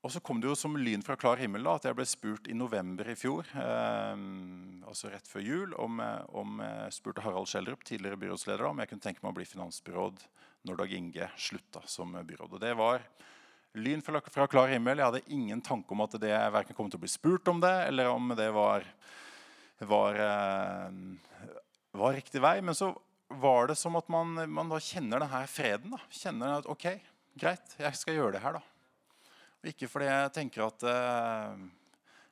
og 0.00 0.08
så 0.08 0.20
kom 0.24 0.38
det 0.40 0.48
jo 0.48 0.56
som 0.56 0.78
lyn 0.80 1.02
fra 1.04 1.12
klar 1.20 1.36
himmel 1.36 1.66
da, 1.66 1.74
at 1.76 1.84
jeg 1.84 1.96
ble 1.96 2.06
spurt 2.08 2.46
i 2.48 2.54
november 2.56 3.04
i 3.12 3.16
fjor, 3.20 3.44
eh, 3.52 4.22
altså 4.88 5.10
rett 5.12 5.28
før 5.28 5.44
jul, 5.44 5.74
om, 5.76 6.00
om 6.40 6.62
spurte 6.88 7.20
Harald 7.20 7.50
Schjelderup, 7.50 7.84
tidligere 7.84 8.16
byrådsleder, 8.22 8.64
om 8.64 8.80
jeg 8.80 8.88
kunne 8.88 9.04
tenke 9.04 9.20
meg 9.20 9.34
å 9.34 9.36
bli 9.36 9.44
finansbyråd 9.50 10.24
når 10.70 10.80
Dag 10.80 10.94
Inge 10.96 11.28
slutta 11.36 11.84
som 11.84 12.16
byråd. 12.16 12.56
Og 12.56 12.64
det 12.64 12.72
var 12.80 13.04
lyn 13.80 14.02
fra, 14.02 14.20
fra 14.24 14.46
klar 14.50 14.72
himmel. 14.72 14.98
Jeg 14.98 15.10
hadde 15.10 15.36
ingen 15.36 15.60
tanke 15.64 15.94
om 15.94 16.04
at 16.04 16.16
det 16.20 16.32
verken 16.56 16.76
kom 16.76 16.90
til 16.90 17.00
å 17.00 17.04
bli 17.04 17.12
spurt 17.12 17.48
om 17.52 17.60
det, 17.62 17.74
eller 17.90 18.10
om 18.10 18.32
det 18.36 18.48
var, 18.56 18.86
var, 19.84 20.20
eh, 20.24 21.60
var 21.98 22.14
riktig 22.14 22.42
vei. 22.42 22.58
Men 22.62 22.76
så 22.76 22.92
var 23.30 23.70
det 23.70 23.78
som 23.78 23.96
at 23.98 24.08
man, 24.08 24.34
man 24.50 24.70
da 24.70 24.80
kjenner 24.82 25.22
denne 25.22 25.42
freden. 25.50 25.94
Da. 25.94 26.02
Kjenner 26.10 26.58
at 26.58 26.68
ok, 26.70 26.86
greit, 27.38 27.76
jeg 27.78 27.98
skal 27.98 28.18
gjøre 28.18 28.36
det 28.36 28.44
her, 28.44 28.58
da. 28.58 28.66
Ikke 29.70 29.90
fordi 29.92 30.08
jeg 30.08 30.32
tenker 30.32 30.64
at 30.64 30.84
eh, 30.88 31.64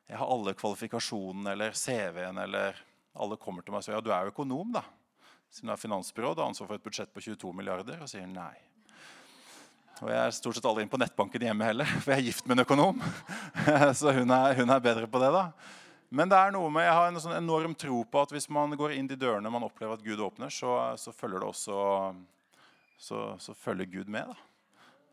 jeg 0.08 0.16
har 0.16 0.30
alle 0.32 0.54
kvalifikasjonene 0.56 1.52
eller 1.52 1.74
CV-en 1.76 2.40
eller 2.40 2.78
alle 3.18 3.36
kommer 3.40 3.64
til 3.64 3.74
meg 3.74 3.82
og 3.82 3.84
sier 3.84 3.98
ja, 3.98 4.04
du 4.04 4.08
er 4.14 4.24
jo 4.24 4.32
økonom, 4.32 4.72
da. 4.78 4.84
Siden 5.52 5.70
du 5.70 5.74
er 5.74 5.80
finansbyrå 5.80 6.32
og 6.32 6.40
har 6.40 6.48
ansvar 6.48 6.70
for 6.70 6.78
et 6.78 6.84
budsjett 6.84 7.12
på 7.12 7.24
22 7.24 7.52
milliarder. 7.56 8.00
Og 8.04 8.10
sier 8.10 8.26
nei. 8.28 8.54
Og 9.98 10.10
jeg 10.12 10.18
er 10.20 10.34
stort 10.36 10.58
sett 10.58 10.66
aldri 10.68 10.84
inn 10.84 10.92
på 10.92 11.00
nettbanken 11.00 11.44
hjemme 11.48 11.66
heller, 11.66 11.88
for 12.02 12.14
jeg 12.14 12.22
er 12.22 12.28
gift 12.28 12.46
med 12.46 12.58
en 12.58 12.64
økonom. 12.64 13.00
Så 13.98 14.14
hun 14.14 14.30
er, 14.34 14.54
hun 14.60 14.70
er, 14.70 14.82
bedre 14.84 15.10
på 15.10 15.22
det, 15.22 15.30
da. 15.34 15.44
Men 16.08 16.30
det 16.30 16.38
er 16.40 16.52
noe 16.54 16.70
med, 16.72 16.86
jeg 16.86 16.96
har 16.96 17.10
en 17.10 17.20
sånn 17.20 17.36
enorm 17.36 17.74
tro 17.76 18.00
på 18.08 18.20
at 18.24 18.30
hvis 18.32 18.48
man 18.52 18.72
går 18.80 18.94
inn 18.96 19.08
de 19.10 19.16
dørene 19.18 19.50
man 19.52 19.66
opplever 19.66 19.98
at 19.98 20.04
Gud 20.04 20.22
åpner, 20.24 20.52
så, 20.52 20.94
så 20.96 21.12
følger 21.12 21.42
det 21.42 21.50
også 21.50 21.80
så, 22.98 23.18
så 23.38 23.54
følger 23.54 23.90
Gud 23.92 24.08
med. 24.10 24.32
da. 24.32 24.48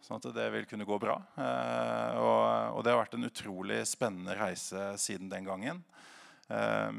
Sånn 0.06 0.22
at 0.22 0.28
det 0.36 0.46
vil 0.54 0.68
kunne 0.70 0.86
gå 0.86 0.98
bra. 1.02 1.18
Eh, 1.42 2.18
og, 2.22 2.42
og, 2.78 2.82
det 2.86 2.94
har 2.94 3.02
vært 3.02 3.16
en 3.18 3.28
utrolig 3.28 3.80
spennende 3.90 4.36
reise 4.38 4.92
siden 5.02 5.32
den 5.32 5.48
gangen. 5.48 5.82
Eh, 6.48 6.92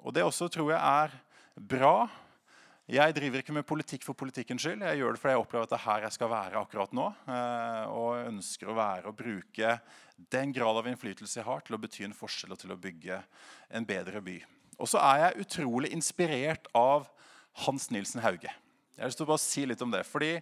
og 0.00 0.16
det 0.16 0.26
også 0.26 0.50
tror 0.50 0.72
jeg 0.74 0.80
er 0.80 1.14
bra. 1.54 1.94
Jeg 2.90 3.14
driver 3.14 3.38
ikke 3.38 3.54
med 3.54 3.66
politikk 3.68 4.02
for 4.02 4.18
politikkens 4.18 4.64
skyld. 4.64 4.80
Jeg 4.82 4.98
gjør 4.98 5.14
det 5.14 5.20
fordi 5.22 5.34
jeg 5.36 5.42
opplever 5.44 5.66
at 5.66 5.70
det 5.70 5.76
er 5.76 5.84
her 5.84 6.04
jeg 6.08 6.14
skal 6.16 6.30
være 6.32 6.58
akkurat 6.58 6.94
nå. 6.98 7.04
Eh, 7.30 7.84
og 7.94 8.30
ønsker 8.32 8.70
å 8.70 8.74
være 8.74 9.06
og 9.06 9.18
bruke 9.20 9.74
den 10.34 10.54
grad 10.56 10.80
av 10.80 10.88
innflytelse 10.90 11.38
jeg 11.38 11.46
har, 11.46 11.60
til 11.62 11.76
å 11.76 11.80
bety 11.84 12.02
en 12.08 12.16
forskjell 12.16 12.56
og 12.56 12.58
til 12.58 12.72
å 12.74 12.78
bygge 12.80 13.20
en 13.78 13.86
bedre 13.86 14.22
by. 14.26 14.34
Og 14.82 14.90
så 14.90 14.98
er 15.06 15.20
jeg 15.22 15.44
utrolig 15.44 15.92
inspirert 15.94 16.66
av 16.74 17.06
Hans 17.62 17.86
Nilsen 17.94 18.24
Hauge. 18.24 18.50
Jeg 18.96 19.04
har 19.04 19.12
lyst 19.12 19.22
til 19.22 19.28
å 19.28 19.30
bare 19.30 19.44
si 19.44 19.64
litt 19.70 19.86
om 19.86 19.94
det. 19.94 20.02
fordi 20.08 20.32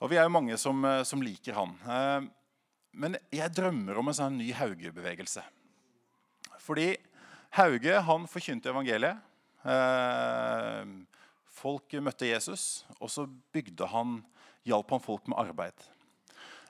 og 0.00 0.12
vi 0.12 0.16
er 0.16 0.28
jo 0.28 0.32
mange 0.36 0.56
som, 0.60 0.84
eh, 0.84 1.02
som 1.04 1.22
liker 1.24 1.56
han. 1.56 1.72
Eh, 1.88 2.28
men 2.92 3.16
jeg 3.32 3.56
drømmer 3.56 3.96
om 3.96 4.08
en 4.08 4.18
sånn 4.20 4.36
ny 4.36 4.52
Hauge-bevegelse. 4.52 5.42
Fordi 6.60 6.92
Hauge 7.56 8.00
han 8.04 8.28
forkynte 8.28 8.68
evangeliet. 8.68 9.16
Eh, 11.60 11.62
folk 11.62 11.92
møtte 12.00 12.26
Jesus, 12.26 12.84
og 13.00 13.10
så 13.10 13.26
bygde 13.52 13.86
han, 13.86 14.22
hjalp 14.64 14.90
han 14.90 15.02
folk 15.02 15.26
med 15.28 15.38
arbeid. 15.38 15.74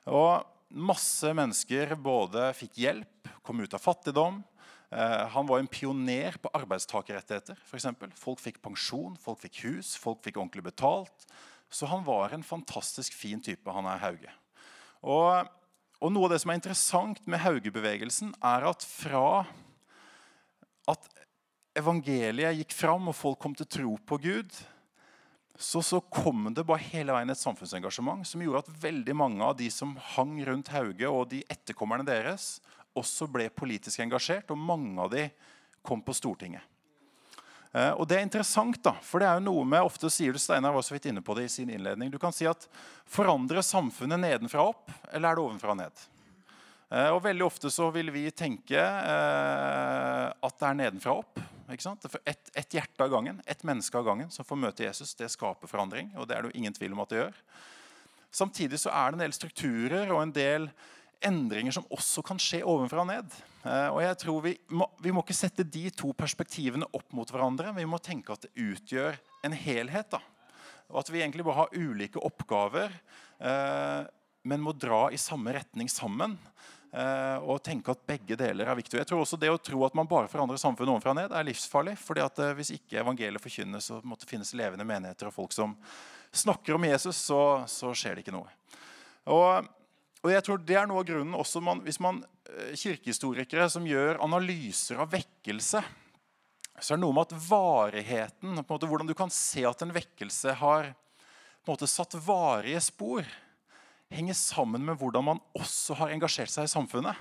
Og 0.06 0.42
masse 0.70 1.26
mennesker 1.34 1.94
både 1.96 2.52
fikk 2.54 2.78
hjelp, 2.78 3.28
kom 3.42 3.60
ut 3.60 3.74
av 3.74 3.80
fattigdom. 3.80 4.42
Han 4.90 5.46
var 5.46 5.60
en 5.60 5.68
pioner 5.70 6.34
på 6.42 6.50
arbeidstakerrettigheter. 6.50 7.54
For 7.62 7.76
eksempel. 7.78 8.10
folk 8.18 8.40
fikk 8.40 8.60
pensjon, 8.60 9.16
folk 9.16 9.38
fikk 9.38 9.60
hus, 9.64 9.94
folk 9.96 10.22
fikk 10.24 10.36
ordentlig 10.36 10.64
betalt. 10.64 11.26
Så 11.70 11.86
han 11.86 12.02
var 12.04 12.34
en 12.34 12.42
fantastisk 12.42 13.14
fin 13.14 13.40
type, 13.40 13.70
han 13.70 13.86
er 13.86 14.02
Hauge. 14.02 14.32
Og, 15.02 15.46
og 16.00 16.10
noe 16.12 16.26
av 16.26 16.34
det 16.34 16.40
som 16.42 16.50
er 16.50 16.58
interessant 16.58 17.22
med 17.26 17.38
Hauge-bevegelsen, 17.44 18.34
er 18.42 18.66
at 18.66 18.82
fra 18.82 19.44
at 20.90 21.06
evangeliet 21.78 22.58
gikk 22.58 22.74
fram 22.74 23.10
og 23.10 23.16
folk 23.16 23.38
kom 23.38 23.54
til 23.54 23.68
tro 23.70 23.94
på 24.06 24.18
Gud, 24.22 24.50
så, 25.60 25.82
så 25.84 26.00
kom 26.00 26.48
det 26.56 26.64
bare 26.64 26.80
hele 26.88 27.12
veien 27.12 27.30
et 27.30 27.38
samfunnsengasjement 27.38 28.24
som 28.24 28.40
gjorde 28.40 28.62
at 28.64 28.76
veldig 28.80 29.14
mange 29.20 29.44
av 29.44 29.58
de 29.58 29.66
som 29.72 29.92
hang 30.14 30.38
rundt 30.48 30.70
Hauge, 30.72 31.04
og 31.04 31.28
de 31.34 31.42
etterkommerne 31.52 32.06
deres, 32.08 32.54
også 32.96 33.28
ble 33.30 33.50
politisk 33.52 34.00
engasjert. 34.00 34.48
Og 34.50 34.58
mange 34.58 34.96
av 35.04 35.12
de 35.12 35.26
kom 35.84 36.00
på 36.04 36.16
Stortinget. 36.16 36.64
Eh, 37.76 37.92
og 37.92 38.08
det 38.08 38.16
er 38.18 38.24
interessant, 38.24 38.80
da, 38.82 38.96
for 39.04 39.20
det 39.22 39.28
er 39.28 39.36
jo 39.36 39.50
noe 39.50 39.66
med 39.68 39.84
ofte 39.84 40.08
sier 40.10 40.32
du, 40.34 40.40
Steinar 40.42 40.74
var 40.74 40.86
så 40.86 40.96
vidt 40.96 41.10
inne 41.12 41.22
på 41.22 41.36
det 41.38 41.46
i 41.46 41.52
sin 41.52 41.70
innledning, 41.70 42.10
du 42.10 42.18
kan 42.18 42.34
si 42.34 42.48
at 42.48 42.64
Forandrer 43.10 43.62
samfunnet 43.62 44.18
nedenfra 44.18 44.64
opp, 44.72 44.88
eller 45.12 45.28
er 45.28 45.38
det 45.38 45.44
ovenfra 45.44 45.76
ned? 45.78 46.08
Eh, 46.90 47.10
og 47.14 47.22
Veldig 47.22 47.46
ofte 47.46 47.70
så 47.70 47.86
vil 47.94 48.10
vi 48.14 48.26
tenke 48.34 48.78
eh, 48.80 50.26
at 50.30 50.56
det 50.58 50.68
er 50.68 50.78
nedenfra 50.78 51.14
opp. 51.20 51.38
ikke 51.70 51.86
sant? 51.86 52.06
Et, 52.26 52.54
et, 52.58 52.78
hjerte 52.78 53.04
av 53.04 53.12
gangen, 53.12 53.38
et 53.46 53.66
menneske 53.66 53.98
av 53.98 54.08
gangen 54.08 54.30
som 54.34 54.46
får 54.46 54.58
møte 54.58 54.86
Jesus, 54.88 55.14
det 55.14 55.30
skaper 55.30 55.70
forandring. 55.70 56.10
og 56.18 56.26
det 56.26 56.36
er 56.36 56.42
det 56.42 56.50
jo 56.50 56.62
ingen 56.62 56.74
tvil 56.74 56.96
om 56.96 57.04
at 57.04 57.12
det 57.12 57.20
gjør. 57.22 57.36
Samtidig 58.34 58.80
så 58.82 58.90
er 58.94 59.10
det 59.10 59.18
en 59.18 59.24
del 59.24 59.36
strukturer 59.36 60.10
og 60.10 60.24
en 60.24 60.34
del 60.34 60.66
endringer 61.26 61.74
som 61.74 61.86
også 61.92 62.24
kan 62.26 62.38
skje 62.42 62.64
ovenfra 62.66 63.04
og 63.04 63.10
ned. 63.12 63.38
Eh, 63.62 63.88
og 63.92 64.02
jeg 64.02 64.18
tror 64.24 64.42
vi 64.48 64.56
må, 64.74 64.90
vi 64.98 65.14
må, 65.14 65.22
ikke 65.22 65.36
sette 65.36 65.66
de 65.66 65.86
to 65.94 66.10
perspektivene 66.16 66.90
opp 66.90 67.14
mot 67.14 67.30
hverandre. 67.30 67.70
Vi 67.78 67.86
må 67.86 68.02
tenke 68.02 68.34
at 68.34 68.48
det 68.48 68.54
utgjør 68.58 69.20
en 69.46 69.54
helhet. 69.54 70.10
da. 70.10 70.24
Og 70.90 71.04
at 71.04 71.14
vi 71.14 71.22
egentlig 71.22 71.46
bare 71.46 71.68
har 71.68 71.76
ulike 71.76 72.18
oppgaver, 72.18 72.90
men 74.42 74.62
må 74.64 74.72
dra 74.74 75.04
i 75.14 75.20
samme 75.20 75.52
retning 75.54 75.86
sammen. 75.88 76.34
Eh, 76.90 77.38
og 77.46 77.60
tenke 77.62 77.92
at 77.94 78.06
begge 78.06 78.34
deler 78.38 78.66
er 78.66 78.78
viktig. 78.78 78.98
Jeg 78.98 79.06
tror 79.06 79.22
også 79.22 79.38
Det 79.38 79.50
å 79.50 79.58
tro 79.62 79.84
at 79.86 79.94
man 79.94 80.08
bare 80.10 80.30
forandrer 80.30 80.58
samfunnet 80.58 80.90
ovenfra 80.90 81.12
og 81.14 81.20
ned, 81.20 81.32
er 81.32 81.46
livsfarlig. 81.46 81.96
fordi 81.98 82.24
at 82.24 82.38
eh, 82.38 82.54
Hvis 82.58 82.74
ikke 82.74 83.02
evangeliet 83.04 83.42
forkynnes 83.42 83.90
og 83.94 84.06
måtte 84.06 84.26
finnes 84.26 84.54
levende 84.58 84.86
menigheter 84.86 85.30
og 85.30 85.36
folk 85.36 85.52
som 85.54 85.76
snakker 86.32 86.74
om 86.74 86.84
Jesus, 86.84 87.16
så, 87.16 87.62
så 87.70 87.94
skjer 87.94 88.18
det 88.18 88.26
ikke 88.26 88.38
noe. 88.38 88.50
Og 89.30 89.68
og 90.20 90.28
jeg 90.28 90.44
tror 90.44 90.60
det 90.68 90.76
er 90.76 90.88
noe 90.88 91.00
av 91.00 91.08
grunnen 91.08 91.36
også 91.38 91.62
man, 91.64 91.82
Hvis 91.84 92.00
man 92.02 92.20
eh, 92.44 92.74
kirkehistorikere 92.76 93.68
som 93.72 93.86
gjør 93.88 94.20
analyser 94.20 95.00
av 95.00 95.12
vekkelse, 95.14 95.80
så 96.80 96.92
er 96.92 96.98
det 96.98 97.04
noe 97.04 97.16
med 97.16 97.28
at 97.28 97.46
varigheten 97.48 98.52
på 98.56 98.60
en 98.60 98.66
måte, 98.68 98.88
Hvordan 98.88 99.08
du 99.08 99.16
kan 99.16 99.32
se 99.32 99.64
at 99.68 99.84
en 99.84 99.94
vekkelse 99.94 100.56
har 100.60 100.90
på 100.92 101.68
en 101.68 101.74
måte 101.74 101.88
satt 101.90 102.16
varige 102.24 102.80
spor, 102.84 103.24
henger 104.10 104.36
sammen 104.36 104.84
med 104.84 104.98
hvordan 105.00 105.26
man 105.26 105.42
også 105.56 105.96
har 106.00 106.14
engasjert 106.14 106.50
seg 106.52 106.66
i 106.66 106.72
samfunnet. 106.72 107.18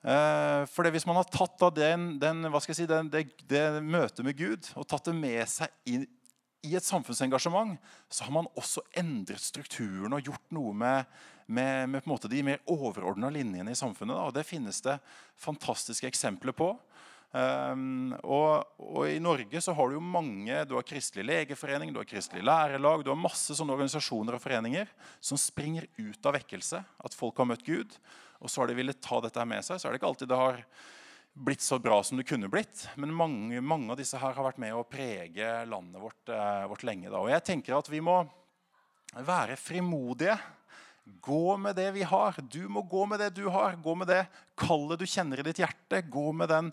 Eh, 0.00 0.62
for 0.72 0.88
Hvis 0.88 1.04
man 1.06 1.18
har 1.20 1.28
tatt 1.28 1.60
den, 1.76 2.14
den, 2.20 2.46
si, 2.64 2.86
den, 2.88 3.10
det, 3.12 3.26
det, 3.48 3.82
møtet 3.84 4.24
med 4.24 4.38
Gud 4.38 4.70
og 4.74 4.88
tatt 4.88 5.10
det 5.10 5.16
med 5.16 5.44
seg 5.48 5.68
inn 5.84 6.06
i 6.64 6.74
et 6.76 6.84
samfunnsengasjement, 6.84 7.78
så 8.12 8.24
har 8.26 8.34
man 8.36 8.48
også 8.56 8.82
endret 8.96 9.40
strukturen 9.40 10.12
og 10.12 10.24
gjort 10.24 10.52
noe 10.52 10.74
med, 10.76 11.08
med, 11.48 11.88
med 11.88 12.26
de 12.28 12.42
mer 12.44 12.60
overordna 12.68 13.30
linjene 13.32 13.72
i 13.72 13.78
samfunnet. 13.78 14.16
Da. 14.16 14.26
Og 14.28 14.34
Det 14.36 14.44
finnes 14.48 14.80
det 14.84 14.98
fantastiske 15.40 16.08
eksempler 16.08 16.56
på. 16.56 16.74
Um, 17.30 18.10
og, 18.26 18.64
og, 18.82 19.04
I 19.06 19.20
Norge 19.22 19.60
så 19.62 19.70
har 19.78 19.86
du 19.86 19.94
jo 19.94 20.00
mange 20.02 20.64
Du 20.66 20.72
har 20.74 20.82
Kristelig 20.82 21.22
legeforening, 21.28 21.92
du 21.94 22.00
har 22.00 22.08
Kristelig 22.10 22.42
lærelag, 22.42 23.04
du 23.06 23.12
har 23.12 23.20
masse 23.20 23.54
sånne 23.54 23.76
organisasjoner 23.76 24.34
og 24.34 24.42
foreninger 24.42 24.90
som 25.22 25.38
springer 25.38 25.86
ut 26.00 26.26
av 26.26 26.34
vekkelse. 26.40 26.80
At 26.82 27.14
folk 27.14 27.38
har 27.38 27.46
møtt 27.52 27.62
Gud, 27.66 27.94
og 28.42 28.50
så 28.50 28.62
har 28.62 28.70
de 28.70 28.78
villet 28.80 28.98
ta 29.04 29.20
dette 29.22 29.38
her 29.38 29.46
med 29.46 29.62
seg. 29.62 29.78
Så 29.78 29.86
er 29.86 29.94
det 29.94 30.00
ikke 30.00 30.10
alltid 30.10 30.32
det 30.32 30.40
har 30.40 30.64
blitt 31.32 31.62
så 31.62 31.78
bra 31.78 32.00
som 32.02 32.18
det 32.18 32.26
kunne 32.26 32.50
blitt. 32.50 32.88
Men 32.98 33.14
mange, 33.14 33.60
mange 33.62 33.92
av 33.94 34.00
disse 34.00 34.18
her 34.18 34.34
har 34.34 34.46
vært 34.50 34.58
med 34.62 34.74
å 34.74 34.86
prege 34.88 35.52
landet 35.70 36.02
vårt, 36.02 36.28
eh, 36.28 36.66
vårt 36.66 36.82
lenge. 36.82 37.10
Da. 37.10 37.20
Og 37.20 37.30
jeg 37.30 37.44
tenker 37.46 37.78
at 37.78 37.88
vi 37.88 38.00
må 38.02 38.24
være 39.14 39.56
frimodige. 39.56 40.38
Gå 41.22 41.56
med 41.58 41.76
det 41.76 41.92
vi 41.94 42.02
har. 42.02 42.34
Du 42.42 42.68
må 42.68 42.82
gå 42.82 43.06
med 43.08 43.20
det 43.20 43.34
du 43.34 43.48
har. 43.48 43.76
Gå 43.76 43.94
med 43.96 44.08
det 44.10 44.26
kallet 44.56 44.98
du 44.98 45.06
kjenner 45.06 45.40
i 45.40 45.46
ditt 45.46 45.62
hjerte. 45.62 46.02
Gå 46.10 46.32
med 46.34 46.48
den 46.48 46.72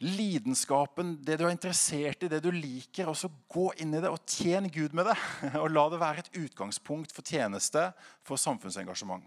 lidenskapen, 0.00 1.14
det 1.24 1.36
du 1.40 1.44
er 1.44 1.52
interessert 1.52 2.24
i, 2.24 2.30
det 2.32 2.40
du 2.44 2.50
liker. 2.54 3.10
Og 3.10 3.18
så 3.18 3.30
gå 3.52 3.68
inn 3.82 3.92
i 3.94 4.00
det 4.02 4.10
og 4.10 4.22
tjen 4.28 4.70
Gud 4.72 4.96
med 4.96 5.10
det. 5.10 5.16
Og 5.62 5.68
la 5.72 5.86
det 5.92 6.00
være 6.00 6.24
et 6.24 6.32
utgangspunkt 6.40 7.12
for 7.14 7.26
tjeneste, 7.26 7.90
for 8.26 8.40
samfunnsengasjement. 8.40 9.26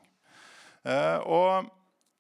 Eh, 0.84 1.20
og 1.24 1.70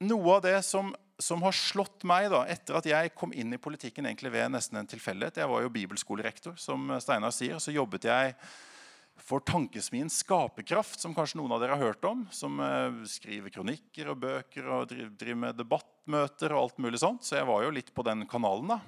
noe 0.07 0.35
av 0.37 0.43
det 0.45 0.59
som, 0.63 0.93
som 1.19 1.41
har 1.43 1.55
slått 1.55 2.05
meg 2.07 2.29
da, 2.31 2.45
etter 2.47 2.77
at 2.79 2.87
jeg 2.87 3.11
kom 3.17 3.33
inn 3.35 3.55
i 3.55 3.59
politikken 3.61 4.07
egentlig 4.07 4.31
ved 4.31 4.53
nesten 4.53 4.79
en 4.79 4.87
tilfeldighet 4.87 5.41
Jeg 5.41 5.51
var 5.51 5.65
jo 5.65 5.73
bibelskolerektor, 5.73 6.55
som 6.59 6.93
Steinar 7.03 7.33
sier. 7.35 7.59
Så 7.59 7.75
jobbet 7.75 8.07
jeg 8.07 8.37
for 9.19 9.43
Tankesmien 9.45 10.09
Skaperkraft, 10.11 10.99
som 10.99 11.13
kanskje 11.15 11.39
noen 11.39 11.53
av 11.55 11.61
dere 11.61 11.77
har 11.77 11.91
hørt 11.91 12.05
om. 12.07 12.25
Som 12.33 12.59
eh, 12.63 13.03
skriver 13.09 13.53
kronikker 13.53 14.11
og 14.11 14.19
bøker 14.23 14.67
og 14.67 14.91
driver, 14.91 15.39
med 15.45 15.59
debattmøter 15.59 16.53
og 16.53 16.65
alt 16.65 16.83
mulig 16.83 17.01
sånt. 17.03 17.23
Så 17.25 17.37
jeg 17.37 17.47
var 17.47 17.63
jo 17.63 17.73
litt 17.75 17.93
på 17.95 18.05
den 18.05 18.25
kanalen. 18.29 18.75
da. 18.75 18.81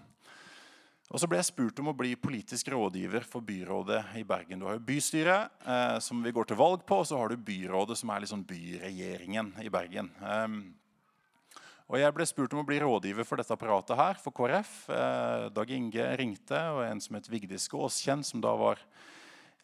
Og 1.13 1.21
så 1.21 1.29
ble 1.29 1.37
jeg 1.37 1.51
spurt 1.51 1.79
om 1.83 1.91
å 1.91 1.97
bli 1.97 2.15
politisk 2.17 2.71
rådgiver 2.73 3.27
for 3.29 3.45
byrådet 3.45 4.01
i 4.17 4.23
Bergen. 4.25 4.59
Du 4.59 4.65
har 4.65 4.79
jo 4.79 4.87
bystyret, 4.87 5.53
eh, 5.61 5.99
som 6.01 6.23
vi 6.23 6.33
går 6.33 6.49
til 6.49 6.57
valg 6.57 6.81
på, 6.85 6.97
og 7.03 7.05
så 7.05 7.19
har 7.19 7.29
du 7.29 7.37
byrådet, 7.37 7.97
som 7.97 8.09
er 8.09 8.25
liksom 8.25 8.41
byregjeringen 8.49 9.53
i 9.61 9.69
Bergen. 9.69 10.09
Eh, 10.21 10.47
og 11.85 11.99
Jeg 12.01 12.13
ble 12.17 12.25
spurt 12.25 12.53
om 12.53 12.63
å 12.63 12.65
bli 12.65 12.79
rådgiver 12.81 13.23
for 13.23 13.37
dette 13.37 13.53
apparatet 13.53 13.95
her, 13.95 14.17
for 14.17 14.33
KrF. 14.33 14.89
Eh, 14.89 15.49
Dag 15.53 15.69
Inge 15.69 16.17
ringte, 16.17 16.57
og 16.73 16.81
en 16.83 16.99
som 16.99 17.15
het 17.15 17.29
Vigdis 17.29 17.69
Gåskjenn, 17.69 18.25
som 18.25 18.41
da 18.41 18.55
var 18.57 18.81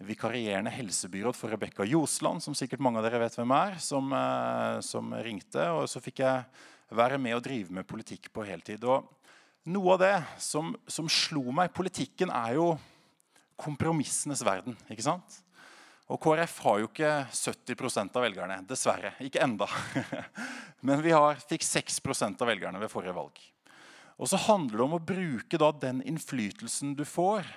vikarierende 0.06 0.72
helsebyråd 0.74 1.38
for 1.38 1.54
Rebekka 1.54 1.86
Josland, 1.88 2.44
som 2.44 2.56
sikkert 2.58 2.82
mange 2.84 3.00
av 3.00 3.06
dere 3.08 3.22
vet 3.24 3.36
hvem 3.38 3.54
er, 3.56 3.78
som, 3.82 4.12
eh, 4.14 4.80
som, 4.86 5.14
ringte. 5.26 5.66
Og 5.78 5.88
så 5.92 6.02
fikk 6.04 6.24
jeg 6.24 6.46
være 6.92 7.20
med 7.22 7.38
og 7.38 7.44
drive 7.46 7.74
med 7.74 7.88
politikk 7.88 8.32
på 8.34 8.46
heltid. 8.48 8.84
Og 8.84 9.08
noe 9.72 9.94
av 9.96 10.02
det 10.02 10.16
som, 10.42 10.74
som 10.88 11.10
slo 11.12 11.52
meg 11.56 11.74
Politikken 11.76 12.34
er 12.34 12.58
jo 12.58 12.74
kompromissenes 13.62 14.42
verden. 14.46 14.78
ikke 14.90 15.06
sant? 15.06 15.42
Og 16.12 16.20
KrF 16.20 16.58
har 16.66 16.82
jo 16.82 16.90
ikke 16.90 17.12
70% 17.32 18.18
av 18.20 18.26
velgerne. 18.26 18.60
Dessverre. 18.68 19.14
Ikke 19.24 19.44
enda. 19.46 19.70
Men 20.88 21.04
vi 21.06 21.14
har, 21.16 21.40
fikk 21.48 21.64
6% 21.64 22.42
av 22.42 22.52
velgerne 22.52 22.82
ved 22.82 22.92
forrige 22.92 23.16
valg. 23.16 23.40
Og 24.22 24.30
så 24.30 24.38
handler 24.50 24.78
det 24.78 24.86
om 24.86 24.98
å 24.98 25.04
bruke 25.04 25.60
den 25.82 26.02
innflytelsen 26.06 26.94
du 26.98 27.06
får, 27.08 27.48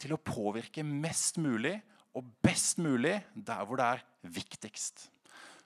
til 0.00 0.14
å 0.16 0.20
påvirke 0.20 0.84
mest 0.86 1.38
mulig 1.40 1.76
og 2.16 2.26
best 2.42 2.80
mulig 2.82 3.18
der 3.34 3.64
hvor 3.66 3.80
det 3.80 3.86
er 3.86 4.04
viktigst. 4.34 5.08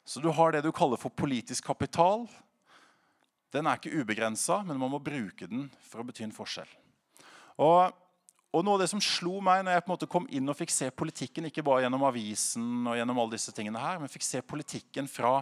Så 0.04 0.20
du 0.20 0.28
har 0.34 0.52
det 0.52 0.64
du 0.64 0.72
kaller 0.74 1.00
for 1.00 1.14
politisk 1.14 1.64
kapital. 1.70 2.26
Den 3.54 3.66
er 3.66 3.78
ikke 3.78 3.94
ubegrensa, 3.94 4.60
men 4.66 4.78
man 4.80 4.92
må 4.92 5.00
bruke 5.00 5.48
den 5.48 5.70
for 5.86 6.02
å 6.02 6.06
bety 6.06 6.26
en 6.26 6.34
forskjell. 6.34 6.68
Og, 7.62 7.94
og, 8.50 8.60
noe 8.60 8.76
av 8.76 8.82
det 8.82 8.90
som 8.90 9.02
slo 9.02 9.38
meg 9.44 9.62
når 9.64 9.76
jeg 9.76 9.84
på 9.84 9.88
en 9.88 9.94
måte 9.94 10.10
kom 10.10 10.26
inn 10.28 10.50
og 10.50 10.58
fikk 10.58 10.74
se 10.74 10.90
politikken, 10.92 11.48
ikke 11.48 11.64
bare 11.64 11.86
gjennom 11.86 12.04
avisen, 12.10 12.66
og 12.84 12.98
gjennom 12.98 13.20
alle 13.22 13.38
disse 13.38 13.54
tingene 13.54 13.80
her, 13.80 14.00
men 14.02 14.12
fikk 14.12 14.26
se 14.26 14.42
politikken 14.44 15.08
fra 15.08 15.38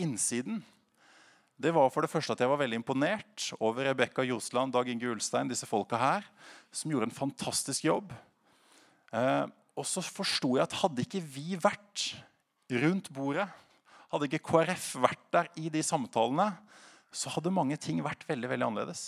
innsiden, 0.00 0.62
det 1.60 1.74
var 1.76 1.90
for 1.92 2.00
det 2.00 2.08
første 2.08 2.32
at 2.32 2.40
jeg 2.40 2.48
var 2.48 2.62
veldig 2.62 2.78
imponert 2.80 3.50
over 3.60 3.84
Rebekka 3.84 4.24
Josland, 4.24 4.72
Dag 4.72 4.88
Inge 4.88 5.10
Ulstein, 5.12 5.50
disse 5.50 5.68
folka 5.68 5.98
her, 6.00 6.24
som 6.72 6.92
gjorde 6.92 7.08
en 7.10 7.14
fantastisk 7.14 7.86
jobb. 7.88 8.12
Eh, 9.14 9.46
og 9.78 9.86
så 9.88 10.02
forsto 10.04 10.54
jeg 10.56 10.66
at 10.66 10.78
hadde 10.82 11.04
ikke 11.06 11.22
vi 11.24 11.56
vært 11.60 12.10
rundt 12.82 13.10
bordet, 13.14 13.48
hadde 14.10 14.26
ikke 14.26 14.42
KrF 14.50 14.92
vært 15.02 15.26
der 15.34 15.50
i 15.58 15.70
de 15.72 15.82
samtalene, 15.86 16.52
så 17.10 17.30
hadde 17.34 17.52
mange 17.54 17.78
ting 17.80 18.02
vært 18.04 18.26
veldig, 18.28 18.50
veldig 18.52 18.68
annerledes. 18.68 19.04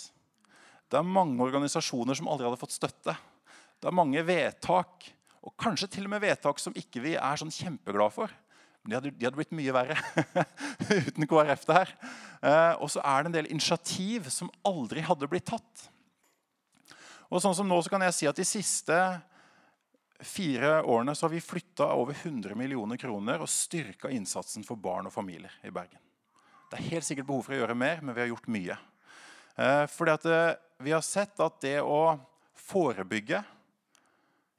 Det 0.91 0.99
er 0.99 1.07
mange 1.07 1.43
organisasjoner 1.43 2.17
som 2.19 2.27
aldri 2.31 2.47
hadde 2.47 2.59
fått 2.59 2.75
støtte. 2.75 3.15
Det 3.79 3.89
er 3.89 3.95
mange 3.95 4.23
vedtak, 4.27 5.07
og 5.43 5.55
kanskje 5.59 5.89
til 5.95 6.07
og 6.07 6.13
med 6.13 6.23
vedtak 6.23 6.59
som 6.61 6.75
ikke 6.79 7.03
vi 7.03 7.15
er 7.19 7.39
sånn 7.39 7.51
kjempeglade 7.51 8.15
for. 8.15 8.31
Men 8.83 8.91
de 8.91 8.97
hadde, 8.97 9.11
de 9.15 9.27
hadde 9.27 9.39
blitt 9.39 9.55
mye 9.55 9.75
verre 9.75 9.95
uten 11.07 11.27
KrF 11.27 11.65
der. 11.69 11.91
Eh, 12.43 12.73
og 12.83 12.91
så 12.91 13.03
er 13.03 13.23
det 13.23 13.31
en 13.31 13.37
del 13.37 13.51
initiativ 13.51 14.27
som 14.31 14.51
aldri 14.67 15.03
hadde 15.03 15.29
blitt 15.31 15.47
tatt. 15.47 15.87
Og 17.33 17.41
sånn 17.41 17.55
som 17.57 17.69
nå 17.69 17.79
så 17.81 17.89
kan 17.89 18.03
jeg 18.05 18.13
si 18.13 18.29
at 18.29 18.37
De 18.37 18.45
siste 18.45 18.97
fire 20.23 20.77
årene 20.87 21.15
så 21.17 21.25
har 21.25 21.33
vi 21.33 21.41
flytta 21.43 21.89
over 21.97 22.15
100 22.15 22.55
millioner 22.55 22.99
kroner 23.01 23.41
og 23.43 23.49
styrka 23.51 24.11
innsatsen 24.13 24.63
for 24.63 24.79
barn 24.79 25.09
og 25.09 25.11
familier 25.11 25.51
i 25.65 25.71
Bergen. 25.73 25.99
Det 26.69 26.77
er 26.77 26.91
helt 26.93 27.07
sikkert 27.07 27.27
behov 27.27 27.41
for 27.43 27.55
å 27.55 27.57
gjøre 27.59 27.75
mer, 27.75 27.99
men 28.01 28.15
vi 28.15 28.23
har 28.23 28.29
gjort 28.29 28.47
mye. 28.53 28.77
Eh, 29.57 29.83
fordi 29.91 30.13
at 30.13 30.29
eh, 30.29 30.53
Vi 30.83 30.91
har 30.91 31.03
sett 31.05 31.39
at 31.39 31.59
det 31.63 31.77
å 31.79 32.19
forebygge, 32.59 33.43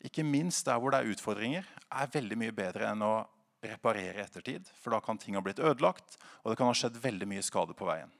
ikke 0.05 0.25
minst 0.25 0.65
der 0.65 0.79
hvor 0.81 0.93
det 0.93 1.03
er 1.03 1.11
utfordringer, 1.13 1.67
er 1.93 2.13
veldig 2.13 2.39
mye 2.41 2.55
bedre 2.55 2.87
enn 2.89 3.03
å 3.05 3.27
reparere 3.65 4.23
ettertid. 4.25 4.69
For 4.81 4.95
da 4.95 5.01
kan 5.05 5.19
ting 5.21 5.37
ha 5.37 5.43
blitt 5.45 5.61
ødelagt, 5.61 6.17
og 6.43 6.53
det 6.53 6.57
kan 6.61 6.71
ha 6.71 6.77
skjedd 6.77 6.97
veldig 7.03 7.29
mye 7.29 7.45
skade 7.45 7.77
på 7.77 7.89
veien. 7.89 8.13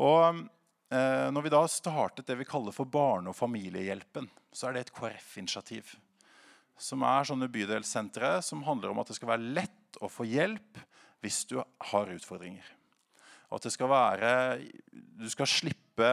Og 0.00 0.40
når 0.88 1.44
vi 1.44 1.50
da 1.52 1.60
startet 1.68 2.26
det 2.28 2.38
vi 2.40 2.46
kaller 2.48 2.72
for 2.72 2.88
Barne- 2.88 3.28
og 3.28 3.36
familiehjelpen, 3.36 4.28
så 4.52 4.68
er 4.68 4.76
det 4.76 4.86
et 4.86 4.94
KrF-initiativ. 4.96 5.90
Som 6.78 7.02
er 7.04 7.26
sånne 7.28 7.50
bydelssentre 7.52 8.38
som 8.46 8.64
handler 8.64 8.94
om 8.94 9.02
at 9.02 9.10
det 9.10 9.18
skal 9.18 9.34
være 9.34 9.52
lett 9.58 9.98
å 10.00 10.08
få 10.08 10.24
hjelp 10.28 10.80
hvis 11.24 11.42
du 11.50 11.58
har 11.60 12.12
utfordringer. 12.14 12.64
Og 13.48 13.58
at 13.58 13.66
det 13.66 13.74
skal 13.74 13.90
være 13.90 14.32
Du 14.92 15.28
skal 15.32 15.48
slippe 15.50 16.10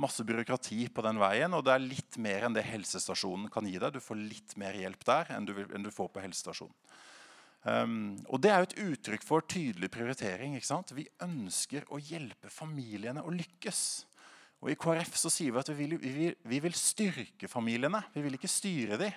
masse 0.00 0.24
byråkrati 0.24 0.88
på 0.92 1.04
den 1.04 1.20
veien. 1.20 1.52
Og 1.56 1.64
det 1.64 1.74
er 1.74 1.84
litt 1.84 2.18
mer 2.20 2.46
enn 2.46 2.56
det 2.56 2.66
helsestasjonen 2.68 3.50
kan 3.52 3.66
gi 3.68 3.78
deg. 3.78 3.94
Du 3.94 4.00
får 4.04 4.20
litt 4.20 4.56
mer 4.60 4.76
hjelp 4.76 5.04
der 5.08 5.32
enn 5.36 5.48
du, 5.48 5.54
enn 5.68 5.84
du 5.84 5.92
får 5.94 6.10
på 6.12 6.24
helsestasjonen. 6.24 6.76
Um, 7.60 8.16
og 8.32 8.40
Det 8.40 8.50
er 8.50 8.62
jo 8.62 8.68
et 8.68 8.78
uttrykk 8.86 9.24
for 9.24 9.44
tydelig 9.44 9.90
prioritering. 9.92 10.54
ikke 10.56 10.66
sant? 10.66 10.94
Vi 10.96 11.08
ønsker 11.20 11.84
å 11.92 12.00
hjelpe 12.00 12.48
familiene 12.48 13.22
å 13.22 13.32
lykkes. 13.34 14.06
Og 14.60 14.72
I 14.72 14.76
KrF 14.80 15.16
så 15.16 15.32
sier 15.32 15.52
vi 15.52 15.60
at 15.60 15.68
vi 15.72 15.76
vil, 15.76 15.98
vi 16.00 16.12
vil, 16.12 16.34
vi 16.44 16.60
vil 16.60 16.76
styrke 16.76 17.48
familiene. 17.48 18.02
Vi 18.14 18.24
vil 18.24 18.36
ikke 18.36 18.48
styre 18.48 18.98
dem, 19.00 19.12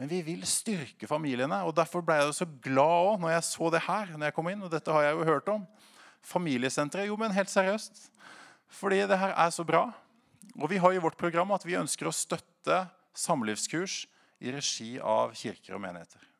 men 0.00 0.10
vi 0.10 0.20
vil 0.24 0.42
styrke 0.48 1.08
familiene. 1.08 1.62
og 1.64 1.76
Derfor 1.76 2.04
ble 2.04 2.18
jeg 2.20 2.34
så 2.36 2.48
glad 2.64 3.12
også 3.12 3.20
når 3.22 3.34
jeg 3.34 3.46
så 3.48 3.70
det 3.70 3.84
her. 3.86 4.16
når 4.16 4.26
jeg 4.26 4.36
kom 4.36 4.48
inn, 4.48 4.64
og 4.64 4.72
dette 4.72 4.92
har 4.92 5.02
jeg 5.02 5.16
jo 5.16 5.28
hørt 5.28 5.48
om. 5.48 5.66
Familiesenteret. 6.24 7.08
Jo, 7.08 7.16
men 7.20 7.36
helt 7.36 7.52
seriøst. 7.52 8.10
Fordi 8.68 9.04
det 9.06 9.18
her 9.18 9.36
er 9.36 9.50
så 9.50 9.64
bra. 9.64 9.90
Og 10.56 10.68
vi 10.70 10.80
har 10.80 10.92
i 10.92 11.00
vårt 11.00 11.18
program 11.18 11.52
at 11.52 11.64
vi 11.66 11.76
ønsker 11.76 12.08
å 12.08 12.14
støtte 12.14 12.84
samlivskurs 13.14 14.04
i 14.40 14.52
regi 14.52 14.96
av 15.00 15.32
kirker 15.36 15.76
og 15.76 15.84
menigheter. 15.84 16.33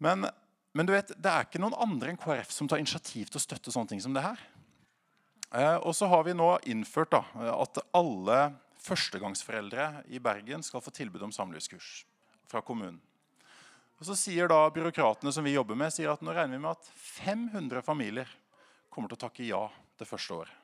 Men, 0.00 0.24
men, 0.72 0.88
du 0.88 0.94
vet, 0.94 1.12
det 1.12 1.28
er 1.30 1.44
ikke 1.44 1.60
noen 1.60 1.76
andre 1.76 2.12
enn 2.12 2.20
KrF 2.20 2.54
som 2.54 2.68
tar 2.70 2.80
initiativ 2.80 3.28
til 3.28 3.40
å 3.40 3.44
støtte 3.44 3.72
sånne 3.74 3.92
ting 3.92 4.00
som 4.00 4.16
det 4.16 4.24
her. 4.24 4.40
Eh, 5.52 5.76
og 5.76 5.92
så 5.96 6.08
har 6.08 6.24
vi 6.24 6.36
nå 6.36 6.54
innført 6.72 7.12
da, 7.12 7.24
at 7.52 7.82
alle 7.96 8.40
førstegangsforeldre 8.80 10.06
i 10.08 10.22
Bergen 10.22 10.64
skal 10.64 10.80
få 10.80 10.92
tilbud 10.94 11.26
om 11.26 11.34
samlivskurs 11.34 12.04
fra 12.48 12.62
kommunen. 12.64 13.00
Og 14.00 14.08
så 14.08 14.16
sier 14.16 14.48
da 14.48 14.62
Byråkratene 14.72 15.32
som 15.36 15.44
vi 15.44 15.52
jobber 15.52 15.76
med, 15.76 15.92
sier 15.92 16.08
at 16.08 16.22
nå 16.24 16.32
regner 16.32 16.56
vi 16.56 16.62
med 16.64 16.72
at 16.72 16.86
500 16.96 17.84
familier 17.84 18.30
kommer 18.88 19.10
til 19.10 19.18
å 19.18 19.24
takke 19.26 19.44
ja 19.44 19.66
det 20.00 20.08
første 20.08 20.38
året. 20.38 20.56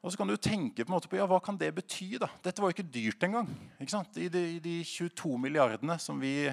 Og 0.00 0.10
så 0.10 0.18
kan 0.18 0.30
du 0.30 0.34
tenke 0.40 0.82
på, 0.88 0.98
på 1.12 1.18
ja, 1.20 1.28
hva 1.28 1.38
kan 1.44 1.58
det 1.60 1.68
bety. 1.76 2.16
da? 2.18 2.26
Dette 2.42 2.62
var 2.62 2.72
jo 2.72 2.78
ikke 2.78 2.90
dyrt 2.90 3.22
engang. 3.28 3.46
Ikke 3.78 3.92
sant? 3.92 4.16
I 4.16 4.30
de, 4.32 4.42
de 4.64 4.78
22 4.88 5.36
milliardene 5.38 5.98
som 6.00 6.18
vi 6.18 6.48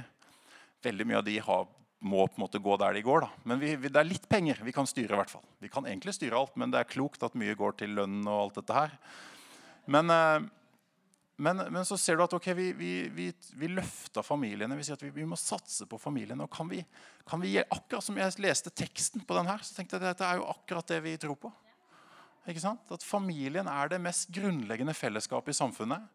Veldig 0.86 1.08
mye 1.10 1.22
av 1.22 1.26
de 1.26 1.38
har, 1.42 1.66
må 2.06 2.28
på 2.28 2.38
en 2.38 2.44
måte 2.44 2.62
gå 2.62 2.76
der 2.78 2.98
de 2.98 3.06
går. 3.06 3.26
da. 3.26 3.30
Men 3.50 3.62
vi, 3.62 3.74
vi, 3.80 3.90
det 3.90 4.02
er 4.02 4.10
litt 4.10 4.28
penger 4.30 4.62
vi 4.66 4.76
kan 4.76 4.90
styre. 4.90 5.16
i 5.16 5.22
hvert 5.22 5.34
fall. 5.34 5.46
Vi 5.64 5.72
kan 5.74 5.88
egentlig 5.90 6.14
styre 6.18 6.38
alt, 6.38 6.54
men 6.60 6.74
det 6.74 6.82
er 6.82 6.92
klokt 6.92 7.26
at 7.26 7.38
mye 7.38 7.58
går 7.58 7.80
til 7.82 7.98
lønn 7.98 8.22
og 8.28 8.38
alt 8.44 8.62
dette 8.62 8.78
her. 8.78 8.94
Men, 9.88 10.12
eh, 10.14 10.48
men, 11.38 11.62
men 11.70 11.86
så 11.86 11.98
ser 12.02 12.18
du 12.18 12.26
at 12.26 12.34
okay, 12.34 12.56
vi, 12.58 12.72
vi, 12.74 13.28
vi, 13.54 13.70
løfta 13.70 14.24
familiene. 14.26 14.78
Vi 14.78 14.88
sier 14.88 14.98
at 14.98 15.06
vi, 15.06 15.26
må 15.26 15.38
satse 15.38 15.86
på 15.90 16.00
familiene. 16.02 16.48
og 16.48 16.54
kan 16.54 16.70
vi, 16.70 16.84
kan 17.30 17.42
vi, 17.42 17.58
Akkurat 17.62 18.06
som 18.06 18.18
jeg 18.18 18.42
leste 18.42 18.74
teksten 18.74 19.26
på 19.26 19.38
den 19.38 19.50
her, 19.50 19.62
så 19.62 19.78
tenkte 19.78 19.98
jeg 19.98 20.04
at 20.04 20.12
dette 20.16 20.30
er 20.30 20.42
jo 20.42 20.50
akkurat 20.50 20.94
det 20.94 21.02
vi 21.06 21.18
tror 21.22 21.38
på. 21.48 21.54
Ikke 22.48 22.64
sant? 22.64 22.86
At 22.94 23.04
familien 23.04 23.68
er 23.68 23.92
det 23.92 24.00
mest 24.02 24.30
grunnleggende 24.34 24.96
fellesskapet 24.96 25.52
i 25.52 25.58
samfunnet. 25.58 26.08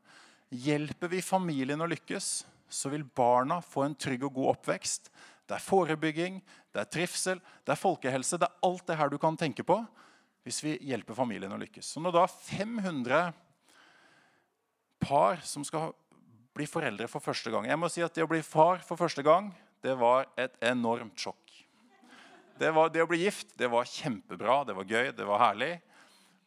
Hjelper 0.52 1.10
vi 1.12 1.20
familien 1.24 1.80
å 1.80 1.88
lykkes, 1.88 2.30
så 2.72 2.90
vil 2.92 3.04
barna 3.04 3.60
få 3.64 3.86
en 3.86 3.96
trygg 3.98 4.24
og 4.28 4.36
god 4.38 4.54
oppvekst. 4.56 5.10
Det 5.48 5.58
er 5.58 5.64
forebygging, 5.64 6.38
det 6.72 6.80
er 6.80 6.88
trivsel, 6.88 7.42
det 7.66 7.74
er 7.74 7.80
folkehelse. 7.80 8.38
Det 8.40 8.48
er 8.48 8.68
alt 8.68 8.86
det 8.88 8.96
her 8.98 9.12
du 9.12 9.18
kan 9.20 9.36
tenke 9.38 9.66
på 9.66 9.82
hvis 10.42 10.62
vi 10.64 10.76
hjelper 10.88 11.14
familien 11.14 11.52
å 11.54 11.60
lykkes. 11.60 11.92
Så 11.92 12.02
når 12.02 12.16
da 12.16 12.22
500 12.26 13.28
par 15.02 15.42
som 15.46 15.66
skal 15.66 15.92
bli 16.52 16.66
foreldre 16.68 17.08
for 17.08 17.24
første 17.24 17.50
gang 17.50 17.64
Jeg 17.64 17.78
må 17.80 17.88
si 17.90 18.02
at 18.04 18.14
Det 18.14 18.24
å 18.24 18.30
bli 18.30 18.42
far 18.44 18.82
for 18.84 19.00
første 19.00 19.24
gang 19.24 19.50
det 19.82 19.96
var 19.98 20.28
et 20.38 20.52
enormt 20.62 21.18
sjokk. 21.18 21.40
Det, 22.54 22.68
var, 22.70 22.92
det 22.94 23.00
å 23.02 23.08
bli 23.10 23.24
gift 23.24 23.48
det 23.58 23.66
var 23.66 23.88
kjempebra, 23.88 24.60
det 24.62 24.76
var 24.78 24.86
gøy, 24.86 25.08
det 25.10 25.26
var 25.26 25.40
herlig. 25.42 25.72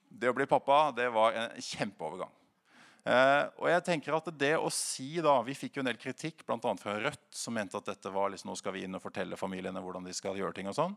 Det 0.08 0.30
å 0.32 0.36
bli 0.38 0.48
pappa 0.48 0.94
det 0.96 1.10
var 1.12 1.36
en 1.36 1.58
kjempeovergang. 1.60 2.32
Eh, 3.06 3.44
og 3.62 3.68
jeg 3.70 3.84
tenker 3.86 4.16
at 4.18 4.32
det 4.34 4.56
å 4.58 4.72
si 4.74 5.20
da, 5.22 5.36
Vi 5.46 5.54
fikk 5.54 5.78
jo 5.78 5.84
en 5.84 5.92
del 5.92 6.00
kritikk 6.02 6.42
bl.a. 6.42 6.58
fra 6.82 6.96
Rødt, 6.98 7.28
som 7.38 7.54
mente 7.54 7.78
at 7.78 7.92
dette 7.92 8.10
var 8.10 8.32
liksom, 8.34 8.50
nå 8.50 8.58
skal 8.58 8.74
vi 8.74 8.82
inn 8.88 8.98
og 8.98 9.04
fortelle 9.04 9.38
familiene 9.38 9.84
hvordan 9.84 10.08
de 10.08 10.14
skal 10.16 10.38
gjøre 10.40 10.58
ting. 10.58 10.72
og 10.72 10.78
sånn. 10.78 10.96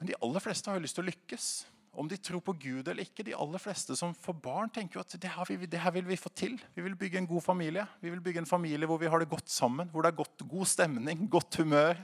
Men 0.00 0.08
de 0.08 0.16
aller 0.24 0.42
fleste 0.42 0.70
har 0.70 0.80
jo 0.80 0.84
lyst 0.86 0.96
til 0.96 1.04
å 1.04 1.10
lykkes. 1.10 1.48
Om 1.92 2.08
de 2.08 2.16
tror 2.16 2.40
på 2.40 2.54
Gud 2.56 2.88
eller 2.88 3.04
ikke. 3.04 3.24
De 3.26 3.36
aller 3.36 3.60
fleste 3.60 3.92
som 4.00 4.14
får 4.16 4.38
barn, 4.40 4.70
tenker 4.72 4.96
jo 4.96 5.04
at 5.04 5.12
det 5.20 5.28
her, 5.28 5.44
vi, 5.50 5.68
det 5.68 5.82
her 5.82 5.92
vil 5.92 6.08
vi 6.08 6.16
få 6.16 6.32
til. 6.32 6.56
Vi 6.72 6.84
vil 6.86 6.96
bygge 6.96 7.20
en 7.20 7.28
god 7.28 7.44
familie. 7.44 7.84
Vi 8.00 8.08
vil 8.14 8.22
bygge 8.24 8.40
en 8.40 8.48
familie 8.48 8.88
hvor 8.88 8.98
vi 9.02 9.10
har 9.12 9.20
det 9.20 9.28
godt 9.28 9.52
sammen. 9.52 9.92
Hvor 9.92 10.02
det 10.02 10.14
er 10.14 10.20
godt, 10.22 10.46
god 10.48 10.70
stemning, 10.72 11.26
godt 11.36 11.60
humør. 11.60 12.00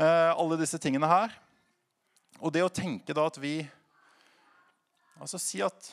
Eh, 0.00 0.30
alle 0.32 0.56
disse 0.62 0.80
tingene 0.80 1.10
her. 1.10 1.36
Og 2.40 2.48
det 2.56 2.64
å 2.64 2.72
tenke 2.72 3.12
da 3.12 3.28
at 3.28 3.36
vi 3.42 3.58
Altså 5.20 5.36
si 5.36 5.58
at 5.60 5.90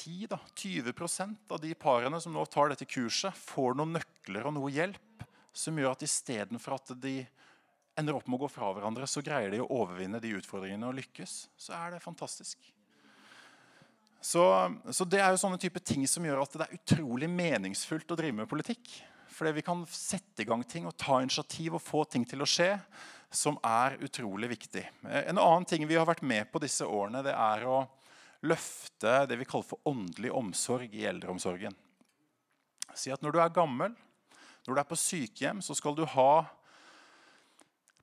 10-20% 0.00 1.52
av 1.52 1.60
de 1.62 1.74
parene 1.76 2.20
som 2.22 2.32
nå 2.34 2.44
tar 2.48 2.72
dette 2.72 2.88
kurset, 2.88 3.36
får 3.36 3.76
noen 3.78 3.98
nøkler 3.98 4.48
og 4.48 4.56
noe 4.56 4.72
hjelp 4.72 5.26
som 5.52 5.78
gjør 5.78 5.94
at 5.94 6.04
istedenfor 6.06 6.76
at 6.78 6.92
de 7.02 7.20
ender 7.98 8.16
opp 8.16 8.28
med 8.30 8.38
å 8.38 8.44
gå 8.44 8.50
fra 8.52 8.70
hverandre, 8.72 9.06
så 9.10 9.22
greier 9.24 9.52
de 9.52 9.60
å 9.60 9.70
overvinne 9.82 10.20
de 10.22 10.32
utfordringene 10.38 10.88
og 10.88 10.96
lykkes, 11.00 11.36
så 11.58 11.74
er 11.76 11.96
det 11.96 12.04
fantastisk. 12.04 12.58
Så, 14.20 14.42
så, 14.92 15.06
det 15.08 15.20
er 15.22 15.32
jo 15.32 15.40
sånne 15.40 15.60
type 15.60 15.80
ting 15.80 16.04
som 16.08 16.24
gjør 16.24 16.42
at 16.42 16.56
det 16.56 16.66
er 16.66 16.76
utrolig 16.76 17.28
meningsfullt 17.32 18.12
å 18.12 18.18
drive 18.20 18.36
med 18.42 18.50
politikk. 18.50 18.92
Fordi 19.32 19.54
vi 19.56 19.64
kan 19.64 19.86
sette 19.88 20.44
i 20.44 20.48
gang 20.48 20.60
ting 20.68 20.84
og 20.88 20.96
ta 21.00 21.22
initiativ 21.22 21.78
og 21.78 21.84
få 21.84 22.04
ting 22.04 22.26
til 22.28 22.44
å 22.44 22.48
skje 22.48 22.74
som 23.32 23.56
er 23.64 23.96
utrolig 24.04 24.50
viktig. 24.52 24.82
En 25.06 25.40
annen 25.40 25.64
ting 25.68 25.86
vi 25.88 25.96
har 25.96 26.08
vært 26.08 26.26
med 26.26 26.50
på 26.52 26.60
disse 26.60 26.84
årene, 26.84 27.22
det 27.24 27.32
er 27.32 27.64
å 27.64 27.78
løfte 28.46 29.14
det 29.28 29.38
vi 29.40 29.48
kaller 29.48 29.68
for 29.68 29.90
åndelig 29.90 30.32
omsorg 30.32 30.94
i 30.96 31.04
eldreomsorgen. 31.08 31.76
Si 32.96 33.12
at 33.12 33.22
når 33.22 33.34
du 33.34 33.42
er 33.42 33.52
gammel, 33.54 33.94
når 34.66 34.74
du 34.74 34.80
er 34.80 34.88
på 34.88 34.98
sykehjem, 34.98 35.60
så 35.64 35.76
skal 35.76 35.96
du 35.96 36.04
ha 36.08 36.32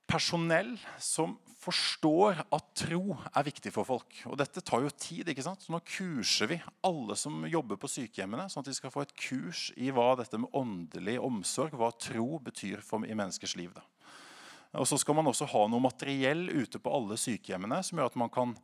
personell 0.08 0.72
som 1.02 1.36
forstår 1.58 2.38
at 2.54 2.68
tro 2.78 3.16
er 3.18 3.46
viktig 3.48 3.72
for 3.74 3.86
folk. 3.86 4.14
Og 4.30 4.38
dette 4.40 4.62
tar 4.64 4.84
jo 4.84 4.92
tid. 4.94 5.28
ikke 5.28 5.44
sant? 5.44 5.62
Så 5.62 5.74
nå 5.74 5.82
kurser 5.84 6.52
vi 6.52 6.60
alle 6.86 7.16
som 7.18 7.42
jobber 7.50 7.80
på 7.80 7.90
sykehjemmene, 7.90 8.46
sånn 8.48 8.64
at 8.64 8.70
de 8.70 8.76
skal 8.78 8.94
få 8.94 9.04
et 9.04 9.14
kurs 9.18 9.68
i 9.76 9.90
hva 9.92 10.12
dette 10.20 10.40
med 10.40 10.54
åndelig 10.56 11.18
omsorg, 11.20 11.74
hva 11.76 11.90
tro 11.98 12.38
betyr 12.46 12.80
for, 12.84 13.04
i 13.04 13.16
menneskers 13.18 13.56
liv. 13.58 13.74
Da. 13.74 13.84
Og 14.78 14.86
så 14.88 14.98
skal 15.00 15.18
man 15.18 15.28
også 15.28 15.48
ha 15.50 15.66
noe 15.68 15.82
materiell 15.82 16.46
ute 16.52 16.80
på 16.80 16.92
alle 16.94 17.18
sykehjemmene 17.20 17.82
som 17.84 17.98
gjør 17.98 18.12
at 18.12 18.20
man 18.20 18.32
kan 18.32 18.54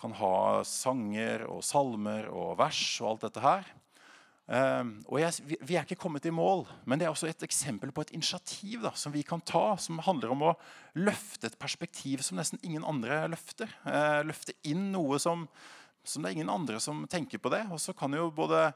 kan 0.00 0.14
ha 0.18 0.62
sanger 0.66 1.46
og 1.48 1.62
salmer 1.64 2.28
og 2.32 2.56
vers 2.60 2.82
og 3.02 3.14
alt 3.14 3.26
dette 3.28 3.44
her. 3.44 3.72
Um, 4.44 4.98
og 5.08 5.22
jeg, 5.22 5.56
vi, 5.64 5.72
er 5.72 5.86
ikke 5.86 5.96
kommet 6.02 6.26
i 6.28 6.32
mål, 6.34 6.66
men 6.84 7.00
det 7.00 7.06
er 7.06 7.14
også 7.14 7.30
et 7.30 7.46
eksempel 7.46 7.94
på 7.96 8.02
et 8.04 8.12
initiativ 8.12 8.82
da, 8.84 8.90
som 8.92 9.14
vi 9.14 9.22
kan 9.24 9.40
ta, 9.40 9.78
som 9.80 10.02
handler 10.04 10.34
om 10.34 10.44
å 10.50 10.52
løfte 11.00 11.48
et 11.48 11.56
perspektiv 11.56 12.20
som 12.26 12.36
nesten 12.36 12.60
ingen 12.60 12.84
andre 12.84 13.22
løfter. 13.32 13.72
Uh, 13.86 14.20
løfte 14.28 14.52
inn 14.68 14.90
noe 14.92 15.16
som, 15.22 15.46
som, 16.04 16.20
det 16.20 16.30
er 16.32 16.36
ingen 16.36 16.52
andre 16.52 16.82
som 16.82 17.06
tenker 17.08 17.40
på 17.40 17.54
det. 17.54 17.62
Og 17.72 17.80
så 17.80 17.96
kan 17.96 18.12
jo 18.12 18.28
både 18.36 18.68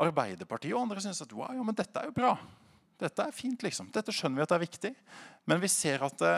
Arbeiderpartiet 0.00 0.76
og 0.76 0.84
andre 0.84 1.02
synes 1.02 1.24
at 1.24 1.34
wow, 1.34 1.50
ja, 1.58 1.64
men 1.66 1.76
dette 1.76 1.98
er 1.98 2.06
jo 2.08 2.16
bra. 2.16 2.36
Dette 3.00 3.26
er 3.26 3.34
fint, 3.34 3.64
liksom. 3.66 3.90
Dette 3.92 4.14
skjønner 4.14 4.38
vi 4.38 4.44
at 4.44 4.52
det 4.52 4.58
er 4.60 4.66
viktig. 4.68 4.92
Men 5.50 5.60
vi 5.62 5.72
ser 5.72 6.04
at 6.06 6.16
det, 6.22 6.34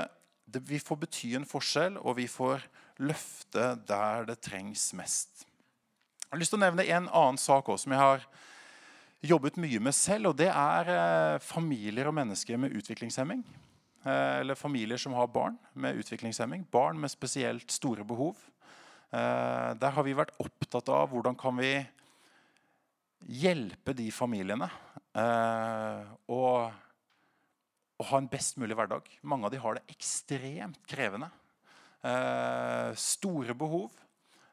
det, 0.48 0.64
vi 0.64 0.80
får 0.80 1.02
bety 1.04 1.35
en 1.37 1.46
forskjell, 1.48 2.00
og 2.00 2.16
vi 2.16 2.24
får 2.30 2.64
løfte 3.00 3.72
der 3.88 4.26
det 4.28 4.40
trengs 4.44 4.90
mest. 4.96 5.46
Jeg 6.33 6.37
har 6.37 6.40
lyst 6.40 6.55
til 6.55 6.61
å 6.61 6.64
nevne 6.64 6.88
en 6.88 7.09
annen 7.09 7.40
sak 7.40 7.68
også, 7.68 7.85
som 7.85 7.92
jeg 7.92 8.00
har 8.00 8.26
jobbet 9.22 9.59
mye 9.61 9.81
med 9.83 9.94
selv. 9.96 10.31
og 10.31 10.38
Det 10.40 10.48
er 10.50 10.92
eh, 10.92 11.42
familier 11.44 12.09
og 12.11 12.16
mennesker 12.16 12.61
med 12.61 12.74
utviklingshemming. 12.78 13.42
Eh, 14.02 14.40
eller 14.40 14.59
familier 14.59 15.00
som 15.00 15.14
har 15.16 15.31
barn 15.33 15.59
med 15.74 16.00
utviklingshemming. 16.00 16.64
Barn 16.72 17.00
med 17.00 17.12
spesielt 17.12 17.70
store 17.70 18.05
behov. 18.05 18.40
Eh, 19.12 19.74
der 19.78 19.92
har 19.92 20.07
vi 20.07 20.16
vært 20.16 20.35
opptatt 20.42 20.88
av 20.88 21.12
hvordan 21.12 21.37
kan 21.38 21.59
vi 21.61 21.74
hjelpe 23.28 23.94
de 23.94 24.11
familiene. 24.11 24.70
å 25.12 26.42
ha 28.02 28.18
en 28.18 28.28
best 28.33 28.57
mulig 28.57 28.74
hverdag. 28.74 29.05
Mange 29.20 29.44
av 29.44 29.52
de 29.52 29.61
har 29.61 29.76
det 29.76 29.83
ekstremt 29.92 30.81
krevende. 30.88 31.28
Eh, 32.03 32.95
store 32.99 33.55
behov. 33.55 33.91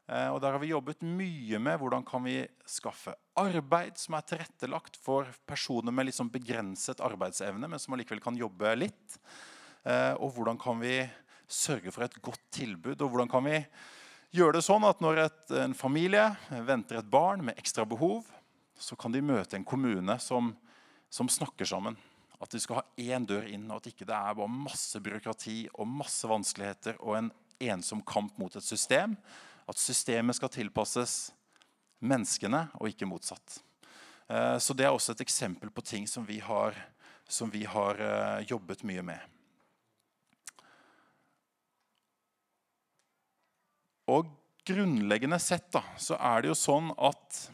Eh, 0.06 0.28
og 0.30 0.40
Der 0.40 0.52
har 0.52 0.58
vi 0.62 0.70
jobbet 0.70 1.02
mye 1.02 1.58
med 1.58 1.78
hvordan 1.78 2.04
kan 2.06 2.22
vi 2.22 2.46
skaffe 2.66 3.14
arbeid 3.38 3.98
som 3.98 4.14
er 4.14 4.26
tilrettelagt 4.26 4.96
for 4.96 5.26
personer 5.46 5.90
med 5.90 6.06
liksom 6.06 6.30
begrenset 6.30 7.02
arbeidsevne, 7.02 7.66
men 7.66 7.78
som 7.78 7.94
allikevel 7.94 8.22
kan 8.22 8.38
jobbe 8.38 8.74
litt. 8.78 9.18
Eh, 9.84 10.14
og 10.18 10.34
hvordan 10.36 10.58
kan 10.58 10.78
vi 10.78 11.02
sørge 11.50 11.90
for 11.90 12.06
et 12.06 12.22
godt 12.22 12.42
tilbud? 12.54 13.00
Og 13.02 13.10
hvordan 13.10 13.30
kan 13.30 13.44
vi 13.44 13.58
gjøre 14.30 14.60
det 14.60 14.66
sånn 14.66 14.86
at 14.86 15.02
når 15.02 15.24
et, 15.26 15.42
en 15.64 15.74
familie 15.74 16.28
venter 16.50 17.00
et 17.00 17.10
barn 17.10 17.42
med 17.44 17.58
ekstra 17.58 17.82
behov, 17.82 18.28
så 18.78 18.94
kan 18.96 19.10
de 19.12 19.22
møte 19.22 19.58
en 19.58 19.66
kommune 19.66 20.18
som, 20.22 20.54
som 21.10 21.28
snakker 21.28 21.66
sammen. 21.66 21.98
At 22.40 22.54
vi 22.56 22.60
skal 22.62 22.80
ha 22.80 22.84
én 22.96 23.26
dør 23.28 23.44
inn, 23.50 23.68
og 23.68 23.82
at 23.82 23.90
ikke 23.90 24.06
det 24.08 24.16
er 24.16 24.36
bare 24.38 24.52
masse 24.52 25.00
byråkrati 25.02 25.58
og 25.74 25.88
masse 25.88 26.28
vanskeligheter 26.28 26.96
og 27.00 27.18
en 27.18 27.32
ensom 27.60 28.00
kamp 28.06 28.38
mot 28.40 28.54
et 28.56 28.64
system. 28.64 29.16
At 29.68 29.78
systemet 29.78 30.38
skal 30.38 30.52
tilpasses 30.54 31.34
menneskene, 32.00 32.64
og 32.80 32.88
ikke 32.88 33.08
motsatt. 33.08 33.60
Eh, 34.28 34.56
så 34.58 34.74
Det 34.74 34.86
er 34.86 34.90
også 34.94 35.12
et 35.12 35.20
eksempel 35.20 35.70
på 35.70 35.84
ting 35.84 36.08
som 36.08 36.24
vi 36.26 36.38
har, 36.40 36.74
som 37.28 37.50
vi 37.50 37.64
har 37.64 38.00
eh, 38.00 38.46
jobbet 38.48 38.84
mye 38.84 39.02
med. 39.02 39.20
Og 44.08 44.32
grunnleggende 44.66 45.38
sett 45.38 45.70
da, 45.72 45.82
så 45.98 46.16
er 46.16 46.42
det 46.42 46.50
jo 46.50 46.58
sånn 46.58 46.92
at 46.98 47.46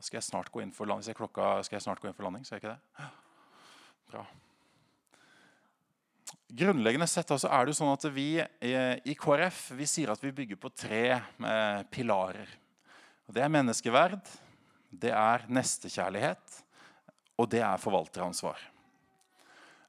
Skal 0.00 0.20
jeg 0.20 0.26
snart 0.28 0.50
gå 0.54 0.60
inn 0.62 0.72
for 0.74 0.86
landing? 0.86 1.16
Klokka, 1.18 1.64
skal 1.66 1.80
jeg 1.80 1.82
snart 1.82 2.00
gå 2.00 2.06
inn 2.06 2.14
for 2.14 2.28
landing? 2.28 2.44
Skal 2.46 2.60
jeg 2.60 2.62
ikke 2.62 2.76
det? 2.76 3.06
Bra. 4.10 4.22
Grunnleggende 6.46 7.08
sett 7.10 7.30
altså 7.34 7.50
er 7.50 7.66
det 7.66 7.74
jo 7.74 7.78
sånn 7.80 7.94
at 7.94 8.06
vi 8.14 8.28
i 8.38 9.16
KrF 9.18 9.72
vi 9.76 9.88
sier 9.90 10.12
at 10.12 10.22
vi 10.22 10.34
bygger 10.34 10.60
på 10.62 10.70
tre 10.70 11.02
eh, 11.16 11.80
pilarer. 11.90 12.52
Og 13.26 13.34
det 13.34 13.42
er 13.42 13.50
menneskeverd, 13.50 14.20
det 14.94 15.10
er 15.10 15.44
nestekjærlighet, 15.50 16.60
og 17.36 17.50
det 17.50 17.64
er 17.66 17.82
forvalteransvar. 17.82 18.60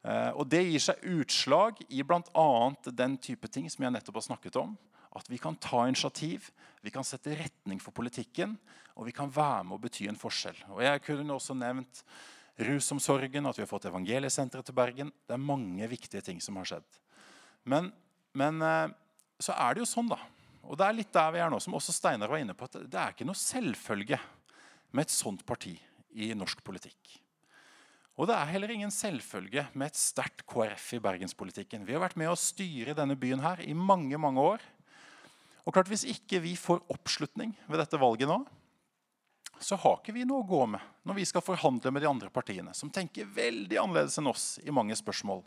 Eh, 0.01 0.31
og 0.33 0.47
Det 0.49 0.63
gir 0.65 0.83
seg 0.83 1.05
utslag 1.13 1.83
i 1.89 2.01
bl.a. 2.01 2.49
den 2.89 3.17
type 3.21 3.49
ting 3.53 3.69
som 3.69 3.85
jeg 3.85 3.93
nettopp 3.93 4.17
har 4.21 4.27
snakket 4.31 4.57
om. 4.59 4.73
At 5.17 5.29
vi 5.29 5.39
kan 5.41 5.55
ta 5.61 5.85
initiativ, 5.87 6.49
vi 6.81 6.93
kan 6.93 7.05
sette 7.05 7.37
retning 7.37 7.79
for 7.81 7.93
politikken, 7.95 8.57
og 8.97 9.07
vi 9.07 9.13
kan 9.15 9.29
være 9.29 9.63
med 9.67 9.77
å 9.77 9.81
bety 9.81 10.09
en 10.09 10.19
forskjell. 10.19 10.57
Og 10.73 10.81
Jeg 10.83 11.05
kunne 11.05 11.37
også 11.37 11.53
nevnt 11.57 12.03
rusomsorgen, 12.57 13.45
at 13.45 13.57
vi 13.57 13.63
har 13.63 13.69
fått 13.69 13.89
evangeliesenteret 13.89 14.65
til 14.65 14.77
Bergen. 14.77 15.11
Det 15.27 15.35
er 15.35 15.43
mange 15.43 15.89
viktige 15.89 16.23
ting 16.25 16.41
som 16.43 16.57
har 16.59 16.69
skjedd. 16.69 16.87
Men, 17.67 17.91
men, 18.37 18.61
eh, 18.61 18.95
så 19.39 19.53
er 19.53 19.75
det 19.75 19.83
jo 19.83 19.89
sånn, 19.89 20.09
da. 20.09 20.19
Og 20.67 20.79
det 20.79 20.87
er 20.87 20.97
litt 20.97 21.13
der 21.15 21.29
vi 21.35 21.43
er 21.43 21.51
nå, 21.53 21.59
som 21.63 21.77
også 21.77 21.95
Steinar 21.95 22.31
var 22.31 22.41
inne 22.41 22.55
på, 22.57 22.67
at 22.67 22.81
det 22.89 22.99
er 22.99 23.13
ikke 23.13 23.27
noe 23.27 23.39
selvfølge 23.39 24.19
med 24.91 25.05
et 25.05 25.13
sånt 25.13 25.45
parti 25.47 25.77
i 26.17 26.33
norsk 26.35 26.63
politikk. 26.65 27.17
Og 28.17 28.25
det 28.25 28.33
er 28.33 28.49
heller 28.49 28.71
ingen 28.73 28.91
selvfølge 28.91 29.67
med 29.77 29.91
et 29.91 29.99
sterkt 29.99 30.41
KrF 30.49 30.95
i 30.97 31.01
bergenspolitikken. 31.03 31.85
Vi 31.85 31.93
har 31.93 32.01
vært 32.01 32.17
med 32.17 32.31
å 32.31 32.39
styre 32.39 32.97
denne 32.97 33.15
byen 33.19 33.43
her 33.43 33.61
i 33.61 33.75
mange 33.77 34.17
mange 34.17 34.41
år. 34.41 34.63
Og 35.67 35.75
klart 35.75 35.91
Hvis 35.91 36.07
ikke 36.07 36.39
vi 36.41 36.55
får 36.57 36.81
oppslutning 36.89 37.53
ved 37.67 37.77
dette 37.83 37.99
valget 37.99 38.29
nå, 38.31 38.39
så 39.59 39.77
har 39.81 39.99
ikke 39.99 40.13
vi 40.15 40.25
noe 40.27 40.43
å 40.43 40.47
gå 40.47 40.63
med 40.73 41.07
når 41.07 41.17
vi 41.19 41.25
skal 41.27 41.43
forhandle 41.45 41.91
med 41.93 42.03
de 42.03 42.09
andre 42.09 42.29
partiene, 42.33 42.73
som 42.77 42.91
tenker 42.93 43.29
veldig 43.33 43.79
annerledes 43.81 44.17
enn 44.19 44.29
oss 44.29 44.45
i 44.63 44.73
mange 44.73 44.95
spørsmål. 44.97 45.41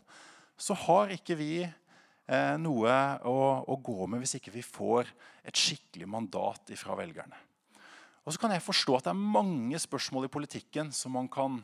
Så 0.59 0.75
har 0.87 1.13
ikke 1.13 1.37
vi 1.39 1.53
eh, 1.61 2.55
noe 2.61 2.95
å, 3.27 3.37
å, 3.65 3.77
gå 3.77 4.07
med 4.09 4.23
hvis 4.23 4.37
ikke 4.39 4.53
vi 4.53 4.65
får 4.65 5.09
et 5.47 5.57
skikkelig 5.57 6.09
mandat 6.09 6.73
fra 6.79 6.97
velgerne. 6.99 7.37
Og 8.21 8.33
så 8.33 8.41
kan 8.41 8.53
jeg 8.53 8.65
forstå 8.65 8.97
at 8.97 9.07
det 9.07 9.13
er 9.15 9.31
mange 9.37 9.79
spørsmål 9.81 10.27
i 10.27 10.33
politikken 10.33 10.91
som 10.93 11.15
man 11.17 11.29
kan 11.31 11.57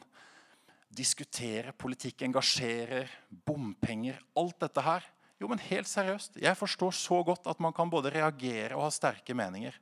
diskutere. 0.90 1.76
Politikk 1.78 2.24
engasjerer, 2.26 3.12
bompenger, 3.30 4.18
alt 4.40 4.58
dette 4.64 4.84
her. 4.86 5.06
Jo, 5.38 5.50
men 5.52 5.62
helt 5.68 5.90
seriøst, 5.90 6.40
Jeg 6.42 6.58
forstår 6.58 6.96
så 6.98 7.22
godt 7.24 7.46
at 7.46 7.60
man 7.62 7.74
kan 7.74 7.90
både 7.90 8.10
reagere 8.10 8.74
og 8.74 8.88
ha 8.88 8.94
sterke 8.94 9.36
meninger. 9.38 9.76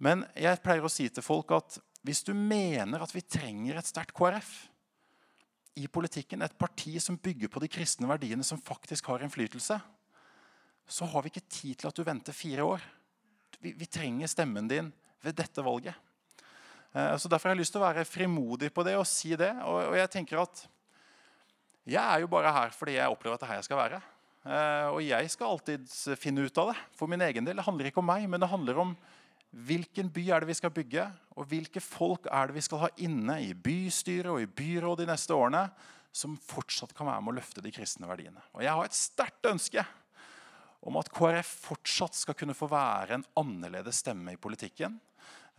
Men 0.00 0.24
jeg 0.38 0.60
pleier 0.64 0.84
å 0.84 0.92
si 0.92 1.06
til 1.12 1.24
folk 1.24 1.52
at 1.52 1.78
hvis 2.06 2.22
du 2.24 2.32
mener 2.32 3.02
at 3.04 3.12
vi 3.12 3.20
trenger 3.20 3.76
et 3.76 3.88
sterkt 3.88 4.14
KrF 4.16 4.52
i 5.80 5.86
politikken, 5.92 6.42
et 6.42 6.56
parti 6.58 6.96
som 7.02 7.18
bygger 7.20 7.52
på 7.52 7.60
de 7.62 7.68
kristne 7.70 8.08
verdiene 8.08 8.44
som 8.46 8.60
faktisk 8.60 9.12
har 9.12 9.22
innflytelse, 9.24 9.76
så 10.90 11.08
har 11.12 11.22
vi 11.22 11.30
ikke 11.30 11.46
tid 11.46 11.78
til 11.78 11.90
at 11.90 11.96
du 11.96 12.02
venter 12.06 12.34
fire 12.34 12.64
år. 12.66 12.86
Vi, 13.60 13.74
vi 13.76 13.86
trenger 13.86 14.30
stemmen 14.32 14.68
din 14.70 14.88
ved 15.22 15.36
dette 15.38 15.62
valget. 15.62 15.94
Eh, 16.92 17.16
så 17.20 17.28
Derfor 17.28 17.50
har 17.50 17.54
jeg 17.54 17.62
lyst 17.62 17.76
til 17.76 17.82
å 17.82 17.86
være 17.86 18.08
frimodig 18.08 18.72
på 18.74 18.84
det 18.86 18.96
og 18.98 19.06
si 19.08 19.36
det. 19.38 19.52
Og, 19.68 19.92
og 19.92 19.98
jeg 20.00 20.10
tenker 20.16 20.42
at 20.42 20.64
jeg 21.90 22.02
er 22.02 22.24
jo 22.24 22.32
bare 22.32 22.52
her 22.54 22.74
fordi 22.74 22.96
jeg 22.96 23.12
opplever 23.12 23.36
at 23.36 23.44
det 23.44 23.48
er 23.48 23.52
her 23.52 23.60
jeg 23.60 23.68
skal 23.68 23.82
være. 23.84 24.02
Eh, 24.40 24.88
og 24.90 25.00
jeg 25.04 25.30
skal 25.36 25.54
alltid 25.54 25.86
finne 26.18 26.48
ut 26.48 26.60
av 26.64 26.72
det. 26.72 26.78
For 26.98 27.10
min 27.10 27.28
egen 27.28 27.46
del. 27.46 27.60
Det 27.60 27.68
handler 27.68 27.90
ikke 27.90 28.02
om 28.02 28.10
meg, 28.10 28.26
men 28.30 28.42
det 28.42 28.50
handler 28.50 28.84
om 28.88 28.96
Hvilken 29.50 30.10
by 30.14 30.28
er 30.30 30.42
det 30.42 30.52
vi 30.52 30.58
skal 30.60 30.72
bygge, 30.74 31.04
og 31.34 31.48
hvilke 31.50 31.82
folk 31.82 32.28
er 32.30 32.48
det 32.48 32.58
vi 32.58 32.62
skal 32.62 32.84
ha 32.84 32.90
inne 33.02 33.40
i 33.42 33.50
bystyret 33.54 34.30
og 34.30 34.42
i 34.42 34.46
byrådet 34.46 35.06
de 35.06 35.10
neste 35.10 35.34
årene, 35.34 35.64
som 36.12 36.36
fortsatt 36.38 36.94
kan 36.94 37.06
være 37.06 37.22
med 37.22 37.32
å 37.32 37.38
løfte 37.38 37.62
de 37.62 37.72
kristne 37.74 38.08
verdiene. 38.10 38.42
Og 38.54 38.62
Jeg 38.62 38.74
har 38.74 38.86
et 38.86 38.98
sterkt 38.98 39.46
ønske 39.50 39.84
om 40.86 40.96
at 40.98 41.10
KrF 41.12 41.50
fortsatt 41.66 42.16
skal 42.16 42.36
kunne 42.38 42.56
få 42.56 42.70
være 42.70 43.18
en 43.18 43.26
annerledes 43.38 44.00
stemme 44.02 44.34
i 44.34 44.40
politikken. 44.40 44.98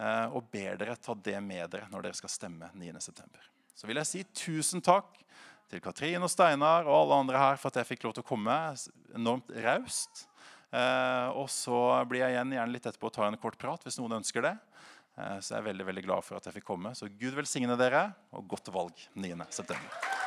Eh, 0.01 0.27
og 0.33 0.47
ber 0.51 0.79
dere 0.79 0.97
ta 0.97 1.13
det 1.13 1.37
med 1.43 1.67
dere 1.71 1.89
når 1.91 2.07
dere 2.07 2.17
skal 2.17 2.31
stemme 2.31 2.71
9.9. 2.73 3.27
Så 3.75 3.87
vil 3.87 3.99
jeg 4.01 4.09
si 4.09 4.23
tusen 4.33 4.83
takk 4.83 5.19
til 5.71 5.83
Katrin 5.83 6.23
og 6.25 6.31
Steinar 6.31 6.87
og 6.87 6.95
alle 6.95 7.21
andre 7.23 7.41
her 7.41 7.59
for 7.59 7.71
at 7.71 7.79
jeg 7.79 7.93
fikk 7.93 8.07
lov 8.07 8.15
til 8.17 8.25
å 8.25 8.27
komme. 8.31 8.57
Enormt 9.15 9.51
raust. 9.63 10.25
Eh, 10.71 11.29
og 11.35 11.49
så 11.51 11.77
blir 12.07 12.23
jeg 12.23 12.37
igjen 12.37 12.55
gjerne 12.55 12.75
litt 12.75 12.87
etterpå 12.87 13.11
og 13.11 13.15
tar 13.17 13.27
en 13.27 13.39
kort 13.41 13.59
prat 13.59 13.83
hvis 13.85 13.99
noen 13.99 14.19
ønsker 14.21 14.47
det. 14.47 14.55
Eh, 15.19 15.37
så 15.43 15.55
jeg 15.55 15.59
er 15.59 15.69
veldig 15.71 15.89
veldig 15.91 16.07
glad 16.07 16.27
for 16.27 16.39
at 16.39 16.47
jeg 16.47 16.59
fikk 16.59 16.69
komme. 16.71 16.95
Så 16.95 17.11
Gud 17.11 17.35
velsigne 17.37 17.77
dere, 17.79 18.09
og 18.31 18.47
godt 18.55 18.71
valg 18.73 19.07
9.9. 19.19 20.20